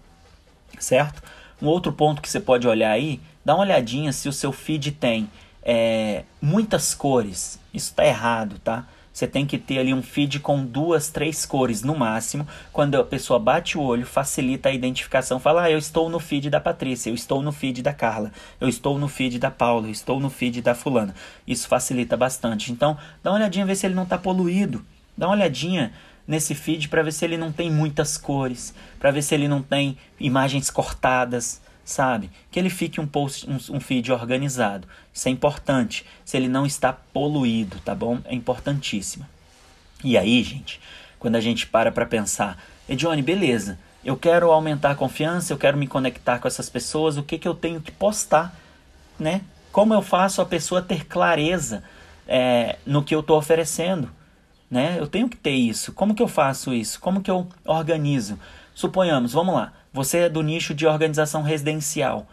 [0.78, 1.22] certo?
[1.60, 4.92] Um outro ponto que você pode olhar aí, dá uma olhadinha se o seu feed
[4.92, 5.30] tem
[5.62, 7.58] é, muitas cores.
[7.72, 8.86] Isso está errado, tá?
[9.18, 12.46] Você tem que ter ali um feed com duas, três cores no máximo.
[12.72, 15.40] Quando a pessoa bate o olho, facilita a identificação.
[15.40, 18.68] Fala, ah, eu estou no feed da Patrícia, eu estou no feed da Carla, eu
[18.68, 21.16] estou no feed da Paula, eu estou no feed da fulana.
[21.44, 22.70] Isso facilita bastante.
[22.70, 24.86] Então, dá uma olhadinha, ver se ele não está poluído.
[25.16, 25.92] Dá uma olhadinha
[26.24, 29.62] nesse feed para ver se ele não tem muitas cores, para ver se ele não
[29.62, 32.30] tem imagens cortadas, sabe?
[32.50, 34.86] Que ele fique um post, um, um, feed organizado.
[35.12, 36.04] Isso é importante.
[36.24, 38.18] Se ele não está poluído, tá bom?
[38.24, 39.26] É importantíssimo.
[40.04, 40.80] E aí, gente,
[41.18, 43.78] quando a gente para para pensar, Edione, beleza?
[44.04, 47.48] Eu quero aumentar a confiança, eu quero me conectar com essas pessoas, o que que
[47.48, 48.54] eu tenho que postar,
[49.18, 49.40] né?
[49.72, 51.82] Como eu faço a pessoa ter clareza
[52.26, 54.10] é, no que eu estou oferecendo?
[54.70, 54.96] né?
[54.98, 55.92] Eu tenho que ter isso.
[55.92, 57.00] Como que eu faço isso?
[57.00, 58.38] Como que eu organizo?
[58.78, 62.28] Suponhamos, vamos lá, você é do nicho de organização residencial.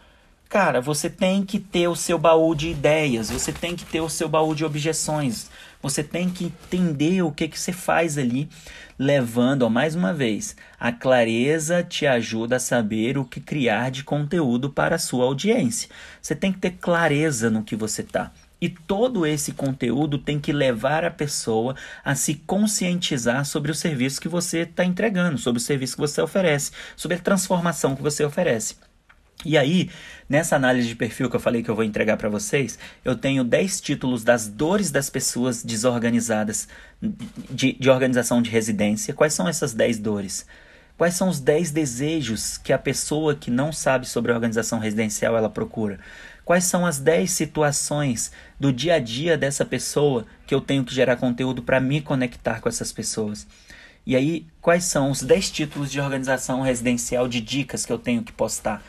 [0.47, 4.11] Cara, você tem que ter o seu baú de ideias, você tem que ter o
[4.11, 5.49] seu baú de objeções,
[5.81, 8.47] você tem que entender o que, que você faz ali,
[8.95, 14.03] levando, ó, mais uma vez, a clareza te ajuda a saber o que criar de
[14.03, 15.89] conteúdo para a sua audiência.
[16.21, 18.31] Você tem que ter clareza no que você está.
[18.65, 24.19] E todo esse conteúdo tem que levar a pessoa a se conscientizar sobre o serviço
[24.19, 28.25] que você está entregando, sobre o serviço que você oferece, sobre a transformação que você
[28.25, 28.73] oferece.
[29.45, 29.91] E aí,
[30.27, 33.43] nessa análise de perfil que eu falei que eu vou entregar para vocês, eu tenho
[33.43, 36.67] 10 títulos das dores das pessoas desorganizadas
[36.99, 39.13] de, de organização de residência.
[39.13, 40.43] Quais são essas 10 dores?
[40.97, 45.37] Quais são os 10 desejos que a pessoa que não sabe sobre a organização residencial
[45.37, 45.99] ela procura?
[46.45, 50.93] Quais são as 10 situações do dia a dia dessa pessoa que eu tenho que
[50.93, 53.47] gerar conteúdo para me conectar com essas pessoas?
[54.05, 58.23] E aí, quais são os 10 títulos de organização residencial de dicas que eu tenho
[58.23, 58.83] que postar?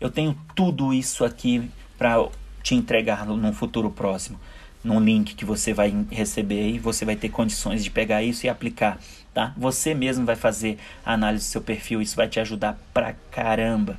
[0.00, 2.26] Eu tenho tudo isso aqui para
[2.62, 4.40] te entregar num futuro próximo,
[4.82, 8.48] num link que você vai receber e você vai ter condições de pegar isso e
[8.48, 8.98] aplicar,
[9.34, 9.52] tá?
[9.56, 13.98] Você mesmo vai fazer a análise do seu perfil, isso vai te ajudar pra caramba.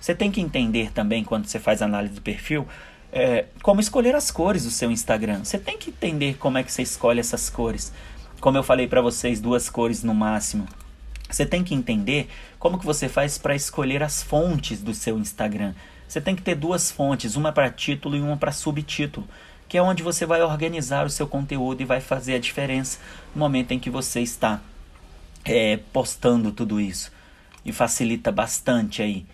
[0.00, 2.66] Você tem que entender também, quando você faz análise do perfil,
[3.12, 5.44] é, como escolher as cores do seu Instagram.
[5.44, 7.92] Você tem que entender como é que você escolhe essas cores.
[8.40, 10.66] Como eu falei para vocês, duas cores no máximo.
[11.30, 15.74] Você tem que entender como que você faz para escolher as fontes do seu Instagram.
[16.08, 19.26] Você tem que ter duas fontes, uma para título e uma para subtítulo,
[19.68, 22.98] que é onde você vai organizar o seu conteúdo e vai fazer a diferença
[23.34, 24.60] no momento em que você está
[25.44, 27.10] é, postando tudo isso.
[27.64, 29.24] E facilita bastante aí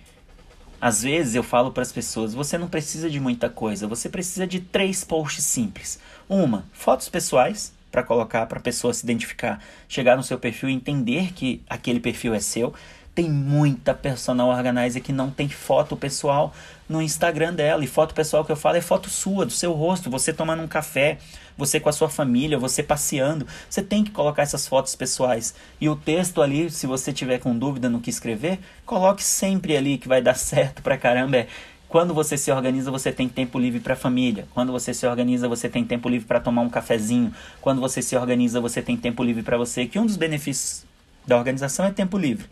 [0.80, 4.46] às vezes eu falo para as pessoas: você não precisa de muita coisa, você precisa
[4.46, 5.98] de três posts simples.
[6.28, 10.74] Uma, fotos pessoais, para colocar para a pessoa se identificar, chegar no seu perfil e
[10.74, 12.72] entender que aquele perfil é seu.
[13.14, 16.54] Tem muita personal organizer que não tem foto pessoal
[16.88, 17.82] no Instagram dela.
[17.82, 20.68] E foto pessoal que eu falo é foto sua, do seu rosto, você tomando um
[20.68, 21.18] café,
[21.58, 23.46] você com a sua família, você passeando.
[23.68, 25.54] Você tem que colocar essas fotos pessoais.
[25.80, 29.98] E o texto ali, se você tiver com dúvida no que escrever, coloque sempre ali
[29.98, 31.36] que vai dar certo pra caramba.
[31.38, 31.48] É
[31.88, 34.46] quando você se organiza, você tem tempo livre para a família.
[34.52, 37.32] Quando você se organiza, você tem tempo livre para tomar um cafezinho.
[37.62, 39.86] Quando você se organiza, você tem tempo livre para você.
[39.86, 40.84] Que um dos benefícios
[41.26, 42.46] da organização é tempo livre.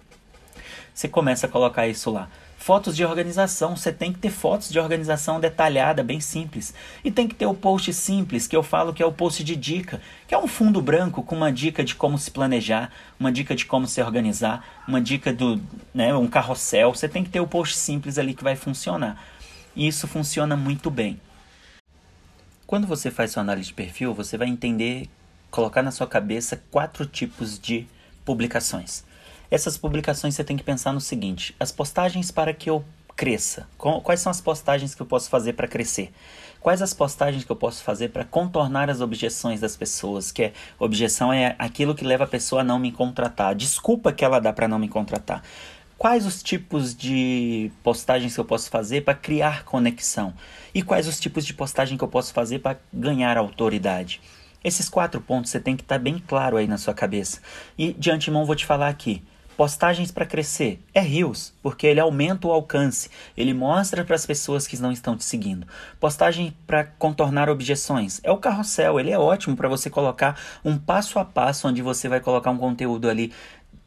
[0.94, 2.30] Você começa a colocar isso lá.
[2.66, 6.74] Fotos de organização, você tem que ter fotos de organização detalhada, bem simples.
[7.04, 9.54] E tem que ter o post simples, que eu falo que é o post de
[9.54, 13.54] dica, que é um fundo branco com uma dica de como se planejar, uma dica
[13.54, 15.62] de como se organizar, uma dica do,
[15.94, 16.92] né, um carrossel.
[16.92, 19.16] Você tem que ter o post simples ali que vai funcionar.
[19.76, 21.20] E isso funciona muito bem.
[22.66, 25.08] Quando você faz sua análise de perfil, você vai entender,
[25.52, 27.86] colocar na sua cabeça quatro tipos de
[28.24, 29.05] publicações.
[29.50, 32.84] Essas publicações você tem que pensar no seguinte: as postagens para que eu
[33.16, 33.66] cresça.
[33.78, 36.12] Quais são as postagens que eu posso fazer para crescer?
[36.60, 40.30] Quais as postagens que eu posso fazer para contornar as objeções das pessoas?
[40.30, 43.54] Que é, objeção é aquilo que leva a pessoa a não me contratar.
[43.54, 45.42] Desculpa que ela dá para não me contratar.
[45.96, 50.34] Quais os tipos de postagens que eu posso fazer para criar conexão?
[50.74, 54.20] E quais os tipos de postagem que eu posso fazer para ganhar autoridade?
[54.62, 57.40] Esses quatro pontos você tem que estar tá bem claro aí na sua cabeça.
[57.78, 59.22] E de antemão vou te falar aqui.
[59.56, 60.84] Postagens para crescer.
[60.92, 65.16] É Rios, porque ele aumenta o alcance, ele mostra para as pessoas que não estão
[65.16, 65.66] te seguindo.
[65.98, 68.20] Postagem para contornar objeções.
[68.22, 72.06] É o carrossel, ele é ótimo para você colocar um passo a passo onde você
[72.06, 73.32] vai colocar um conteúdo ali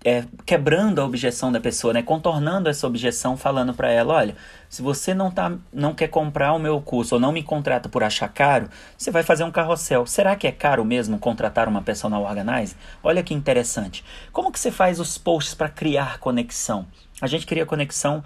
[0.04, 2.02] é, quebrando a objeção da pessoa, né?
[2.02, 4.36] contornando essa objeção, falando para ela, olha,
[4.70, 8.04] se você não, tá, não quer comprar o meu curso ou não me contrata por
[8.04, 10.06] achar caro, você vai fazer um carrossel.
[10.06, 12.78] Será que é caro mesmo contratar uma personal organizer?
[13.04, 14.04] Olha que interessante.
[14.32, 16.88] Como que você faz os posts para criar conexão?
[17.22, 18.24] A gente cria conexão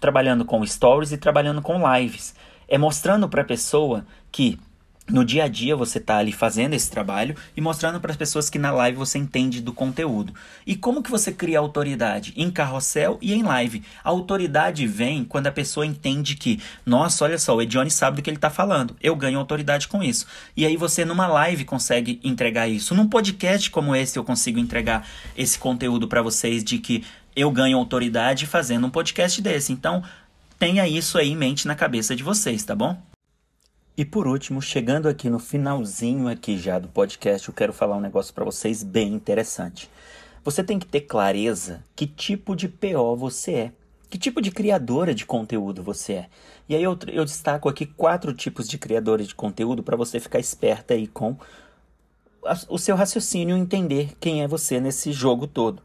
[0.00, 2.34] trabalhando com stories e trabalhando com lives.
[2.68, 4.58] É mostrando para a pessoa que
[5.08, 8.50] no dia a dia você está ali fazendo esse trabalho e mostrando para as pessoas
[8.50, 10.34] que na live você entende do conteúdo.
[10.66, 12.32] E como que você cria autoridade?
[12.36, 13.82] Em carrossel e em live.
[14.02, 18.22] A autoridade vem quando a pessoa entende que, nossa, olha só, o Edione sabe do
[18.22, 18.96] que ele está falando.
[19.00, 20.26] Eu ganho autoridade com isso.
[20.56, 22.94] E aí você numa live consegue entregar isso.
[22.94, 27.04] Num podcast como esse eu consigo entregar esse conteúdo para vocês de que
[27.34, 29.72] eu ganho autoridade fazendo um podcast desse.
[29.72, 30.02] Então,
[30.58, 33.00] tenha isso aí em mente na cabeça de vocês, tá bom?
[33.98, 38.00] E por último, chegando aqui no finalzinho aqui já do podcast, eu quero falar um
[38.00, 39.88] negócio para vocês bem interessante.
[40.44, 43.72] Você tem que ter clareza que tipo de PO você é.
[44.10, 46.28] Que tipo de criadora de conteúdo você é?
[46.68, 50.40] E aí eu, eu destaco aqui quatro tipos de criadores de conteúdo para você ficar
[50.40, 51.34] esperta aí com
[52.44, 55.82] a, o seu raciocínio e entender quem é você nesse jogo todo.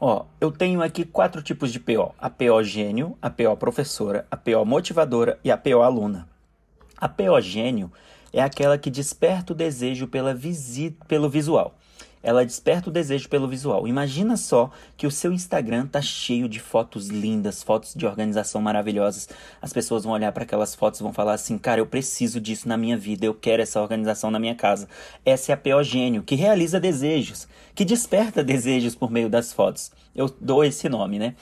[0.00, 4.36] Ó, eu tenho aqui quatro tipos de PO: a PO gênio, a PO professora, a
[4.36, 6.32] PO motivadora e a PO aluna.
[6.96, 7.90] A peogênio
[8.32, 11.76] é aquela que desperta o desejo pela visi pelo visual.
[12.24, 13.86] Ela desperta o desejo pelo visual.
[13.86, 19.28] Imagina só que o seu Instagram tá cheio de fotos lindas, fotos de organização maravilhosas.
[19.60, 22.66] As pessoas vão olhar para aquelas fotos e vão falar assim: "Cara, eu preciso disso
[22.66, 24.88] na minha vida, eu quero essa organização na minha casa".
[25.22, 29.92] Essa é a peogênio, que realiza desejos, que desperta desejos por meio das fotos.
[30.16, 31.34] Eu dou esse nome, né?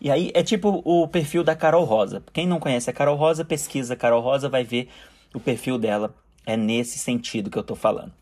[0.00, 2.22] E aí é tipo o perfil da Carol Rosa.
[2.32, 4.88] Quem não conhece a Carol Rosa, pesquisa Carol Rosa, vai ver
[5.34, 6.14] o perfil dela.
[6.46, 8.12] É nesse sentido que eu estou falando.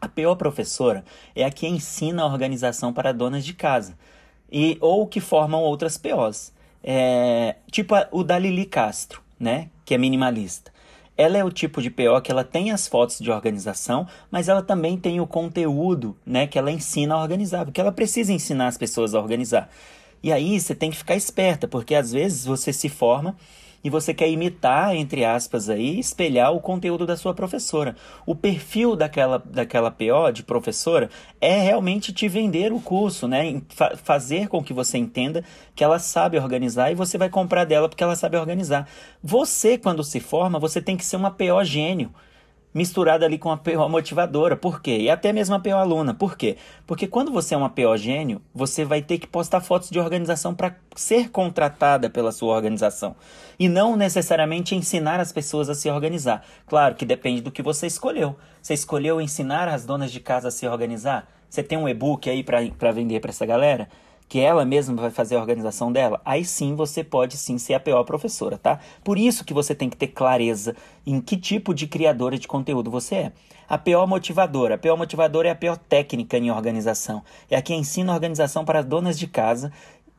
[0.00, 1.04] A PO professora
[1.34, 3.96] é a que ensina a organização para donas de casa
[4.50, 6.52] e ou que formam outras POs.
[6.84, 10.70] É, tipo a, o da Lili Castro, né, que é minimalista.
[11.16, 14.62] Ela é o tipo de PO que ela tem as fotos de organização, mas ela
[14.62, 18.76] também tem o conteúdo, né, que ela ensina a organizar, porque ela precisa ensinar as
[18.76, 19.70] pessoas a organizar.
[20.22, 23.36] E aí você tem que ficar esperta, porque às vezes você se forma
[23.84, 27.96] e você quer imitar, entre aspas, aí, espelhar o conteúdo da sua professora.
[28.24, 31.10] O perfil daquela, daquela PO de professora
[31.40, 33.60] é realmente te vender o curso, né?
[33.70, 35.42] Fa fazer com que você entenda
[35.74, 38.88] que ela sabe organizar e você vai comprar dela porque ela sabe organizar.
[39.22, 42.12] Você, quando se forma, você tem que ser uma PO gênio
[42.74, 44.56] misturada ali com a PO motivadora.
[44.56, 44.98] Por quê?
[44.98, 46.14] E até mesmo a PO aluna.
[46.14, 46.56] Por quê?
[46.86, 50.54] Porque quando você é uma PO gênio, você vai ter que postar fotos de organização
[50.54, 53.14] para ser contratada pela sua organização.
[53.58, 56.44] E não necessariamente ensinar as pessoas a se organizar.
[56.66, 58.36] Claro que depende do que você escolheu.
[58.60, 61.28] Você escolheu ensinar as donas de casa a se organizar?
[61.48, 63.88] Você tem um e-book aí para vender para essa galera?
[64.32, 67.80] Que ela mesma vai fazer a organização dela, aí sim você pode sim ser a
[67.80, 68.80] PO professora, tá?
[69.04, 70.74] Por isso que você tem que ter clareza
[71.06, 73.32] em que tipo de criadora de conteúdo você é.
[73.68, 74.76] A PO motivadora.
[74.76, 77.22] A PO motivadora é a PO técnica em organização.
[77.50, 79.70] É a que ensina organização para donas de casa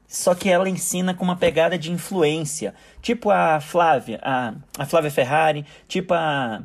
[0.08, 5.10] só que ela ensina com uma pegada de influência, tipo a Flávia, a, a Flávia
[5.10, 6.62] Ferrari, tipo a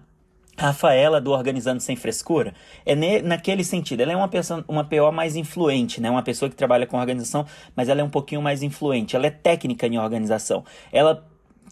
[0.59, 2.52] Rafaela do Organizando Sem Frescura
[2.84, 4.00] é ne, naquele sentido.
[4.00, 6.11] Ela é uma, pessoa, uma PO mais influente, né?
[6.11, 7.46] Uma pessoa que trabalha com organização,
[7.76, 9.14] mas ela é um pouquinho mais influente.
[9.14, 10.64] Ela é técnica em organização.
[10.92, 11.24] Ela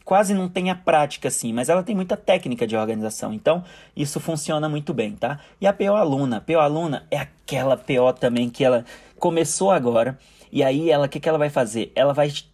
[0.05, 3.35] quase não tem a prática assim, mas ela tem muita técnica de organização.
[3.35, 3.65] Então,
[3.97, 5.41] isso funciona muito bem, tá?
[5.61, 8.85] E a PO aluna, a PO aluna é aquela PO também que ela
[9.19, 10.17] começou agora.
[10.53, 11.91] E aí ela, o que, que ela vai fazer?
[11.97, 12.49] Ela vai, te,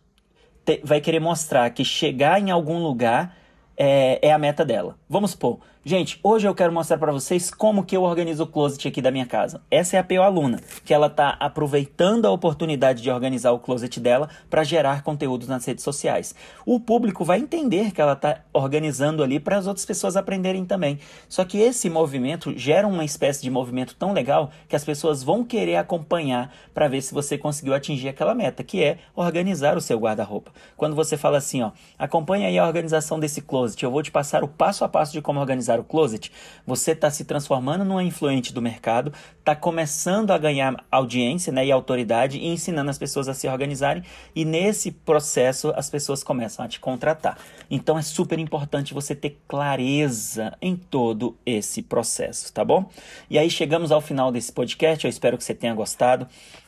[0.82, 3.36] vai querer mostrar que chegar em algum lugar
[3.76, 4.96] é, é a meta dela.
[5.06, 8.86] Vamos supor, Gente, hoje eu quero mostrar para vocês como que eu organizo o closet
[8.86, 9.60] aqui da minha casa.
[9.68, 13.98] Essa é a PO aluna, que ela está aproveitando a oportunidade de organizar o closet
[13.98, 16.36] dela para gerar conteúdos nas redes sociais.
[16.64, 21.00] O público vai entender que ela está organizando ali para as outras pessoas aprenderem também.
[21.28, 25.42] Só que esse movimento gera uma espécie de movimento tão legal que as pessoas vão
[25.42, 29.98] querer acompanhar para ver se você conseguiu atingir aquela meta, que é organizar o seu
[29.98, 30.52] guarda-roupa.
[30.76, 34.44] Quando você fala assim, ó, acompanha aí a organização desse closet, eu vou te passar
[34.44, 36.30] o passo a passo de como organizar organizar o closet,
[36.66, 41.72] você está se transformando numa influente do mercado, está começando a ganhar audiência né, e
[41.72, 44.02] autoridade e ensinando as pessoas a se organizarem,
[44.34, 47.38] e nesse processo as pessoas começam a te contratar.
[47.70, 52.88] Então é super importante você ter clareza em todo esse processo, tá bom?
[53.30, 56.26] E aí chegamos ao final desse podcast, eu espero que você tenha gostado.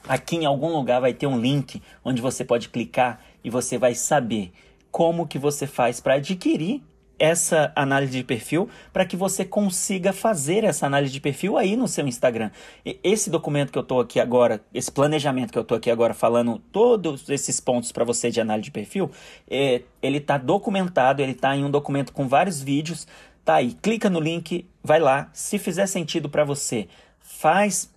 [0.09, 3.95] Aqui em algum lugar vai ter um link onde você pode clicar e você vai
[3.95, 4.53] saber
[4.91, 6.83] como que você faz para adquirir
[7.19, 11.87] essa análise de perfil para que você consiga fazer essa análise de perfil aí no
[11.87, 12.51] seu Instagram.
[13.03, 16.59] Esse documento que eu estou aqui agora, esse planejamento que eu estou aqui agora falando
[16.73, 19.11] todos esses pontos para você de análise de perfil,
[19.49, 23.07] é, ele está documentado, ele está em um documento com vários vídeos,
[23.45, 23.75] tá aí.
[23.81, 25.31] Clica no link, vai lá.
[25.33, 26.89] Se fizer sentido para você,
[27.21, 27.93] faz.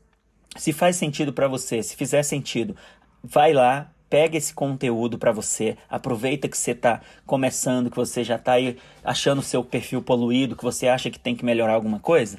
[0.55, 2.75] Se faz sentido para você, se fizer sentido,
[3.23, 8.35] vai lá, pega esse conteúdo para você, aproveita que você está começando, que você já
[8.35, 11.99] está aí achando o seu perfil poluído, que você acha que tem que melhorar alguma
[11.99, 12.37] coisa.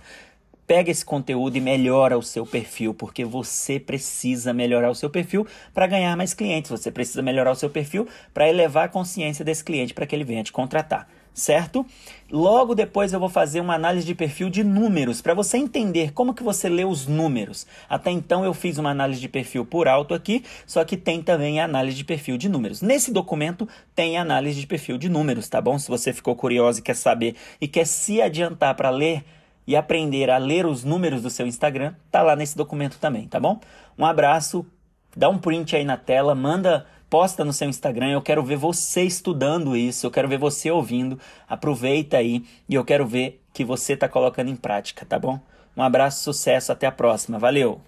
[0.66, 5.46] Pega esse conteúdo e melhora o seu perfil, porque você precisa melhorar o seu perfil
[5.72, 6.70] para ganhar mais clientes.
[6.70, 10.24] Você precisa melhorar o seu perfil para elevar a consciência desse cliente para que ele
[10.24, 11.08] venha te contratar
[11.38, 11.86] certo?
[12.30, 16.34] Logo depois eu vou fazer uma análise de perfil de números, para você entender como
[16.34, 17.66] que você lê os números.
[17.88, 21.60] Até então eu fiz uma análise de perfil por alto aqui, só que tem também
[21.60, 22.82] a análise de perfil de números.
[22.82, 25.78] Nesse documento tem a análise de perfil de números, tá bom?
[25.78, 29.24] Se você ficou curioso e quer saber e quer se adiantar para ler
[29.66, 33.38] e aprender a ler os números do seu Instagram, tá lá nesse documento também, tá
[33.38, 33.60] bom?
[33.98, 34.66] Um abraço,
[35.16, 38.10] dá um print aí na tela, manda posta no seu Instagram.
[38.10, 41.18] Eu quero ver você estudando isso, eu quero ver você ouvindo.
[41.48, 45.40] Aproveita aí e eu quero ver que você está colocando em prática, tá bom?
[45.76, 47.38] Um abraço, sucesso, até a próxima.
[47.38, 47.87] Valeu!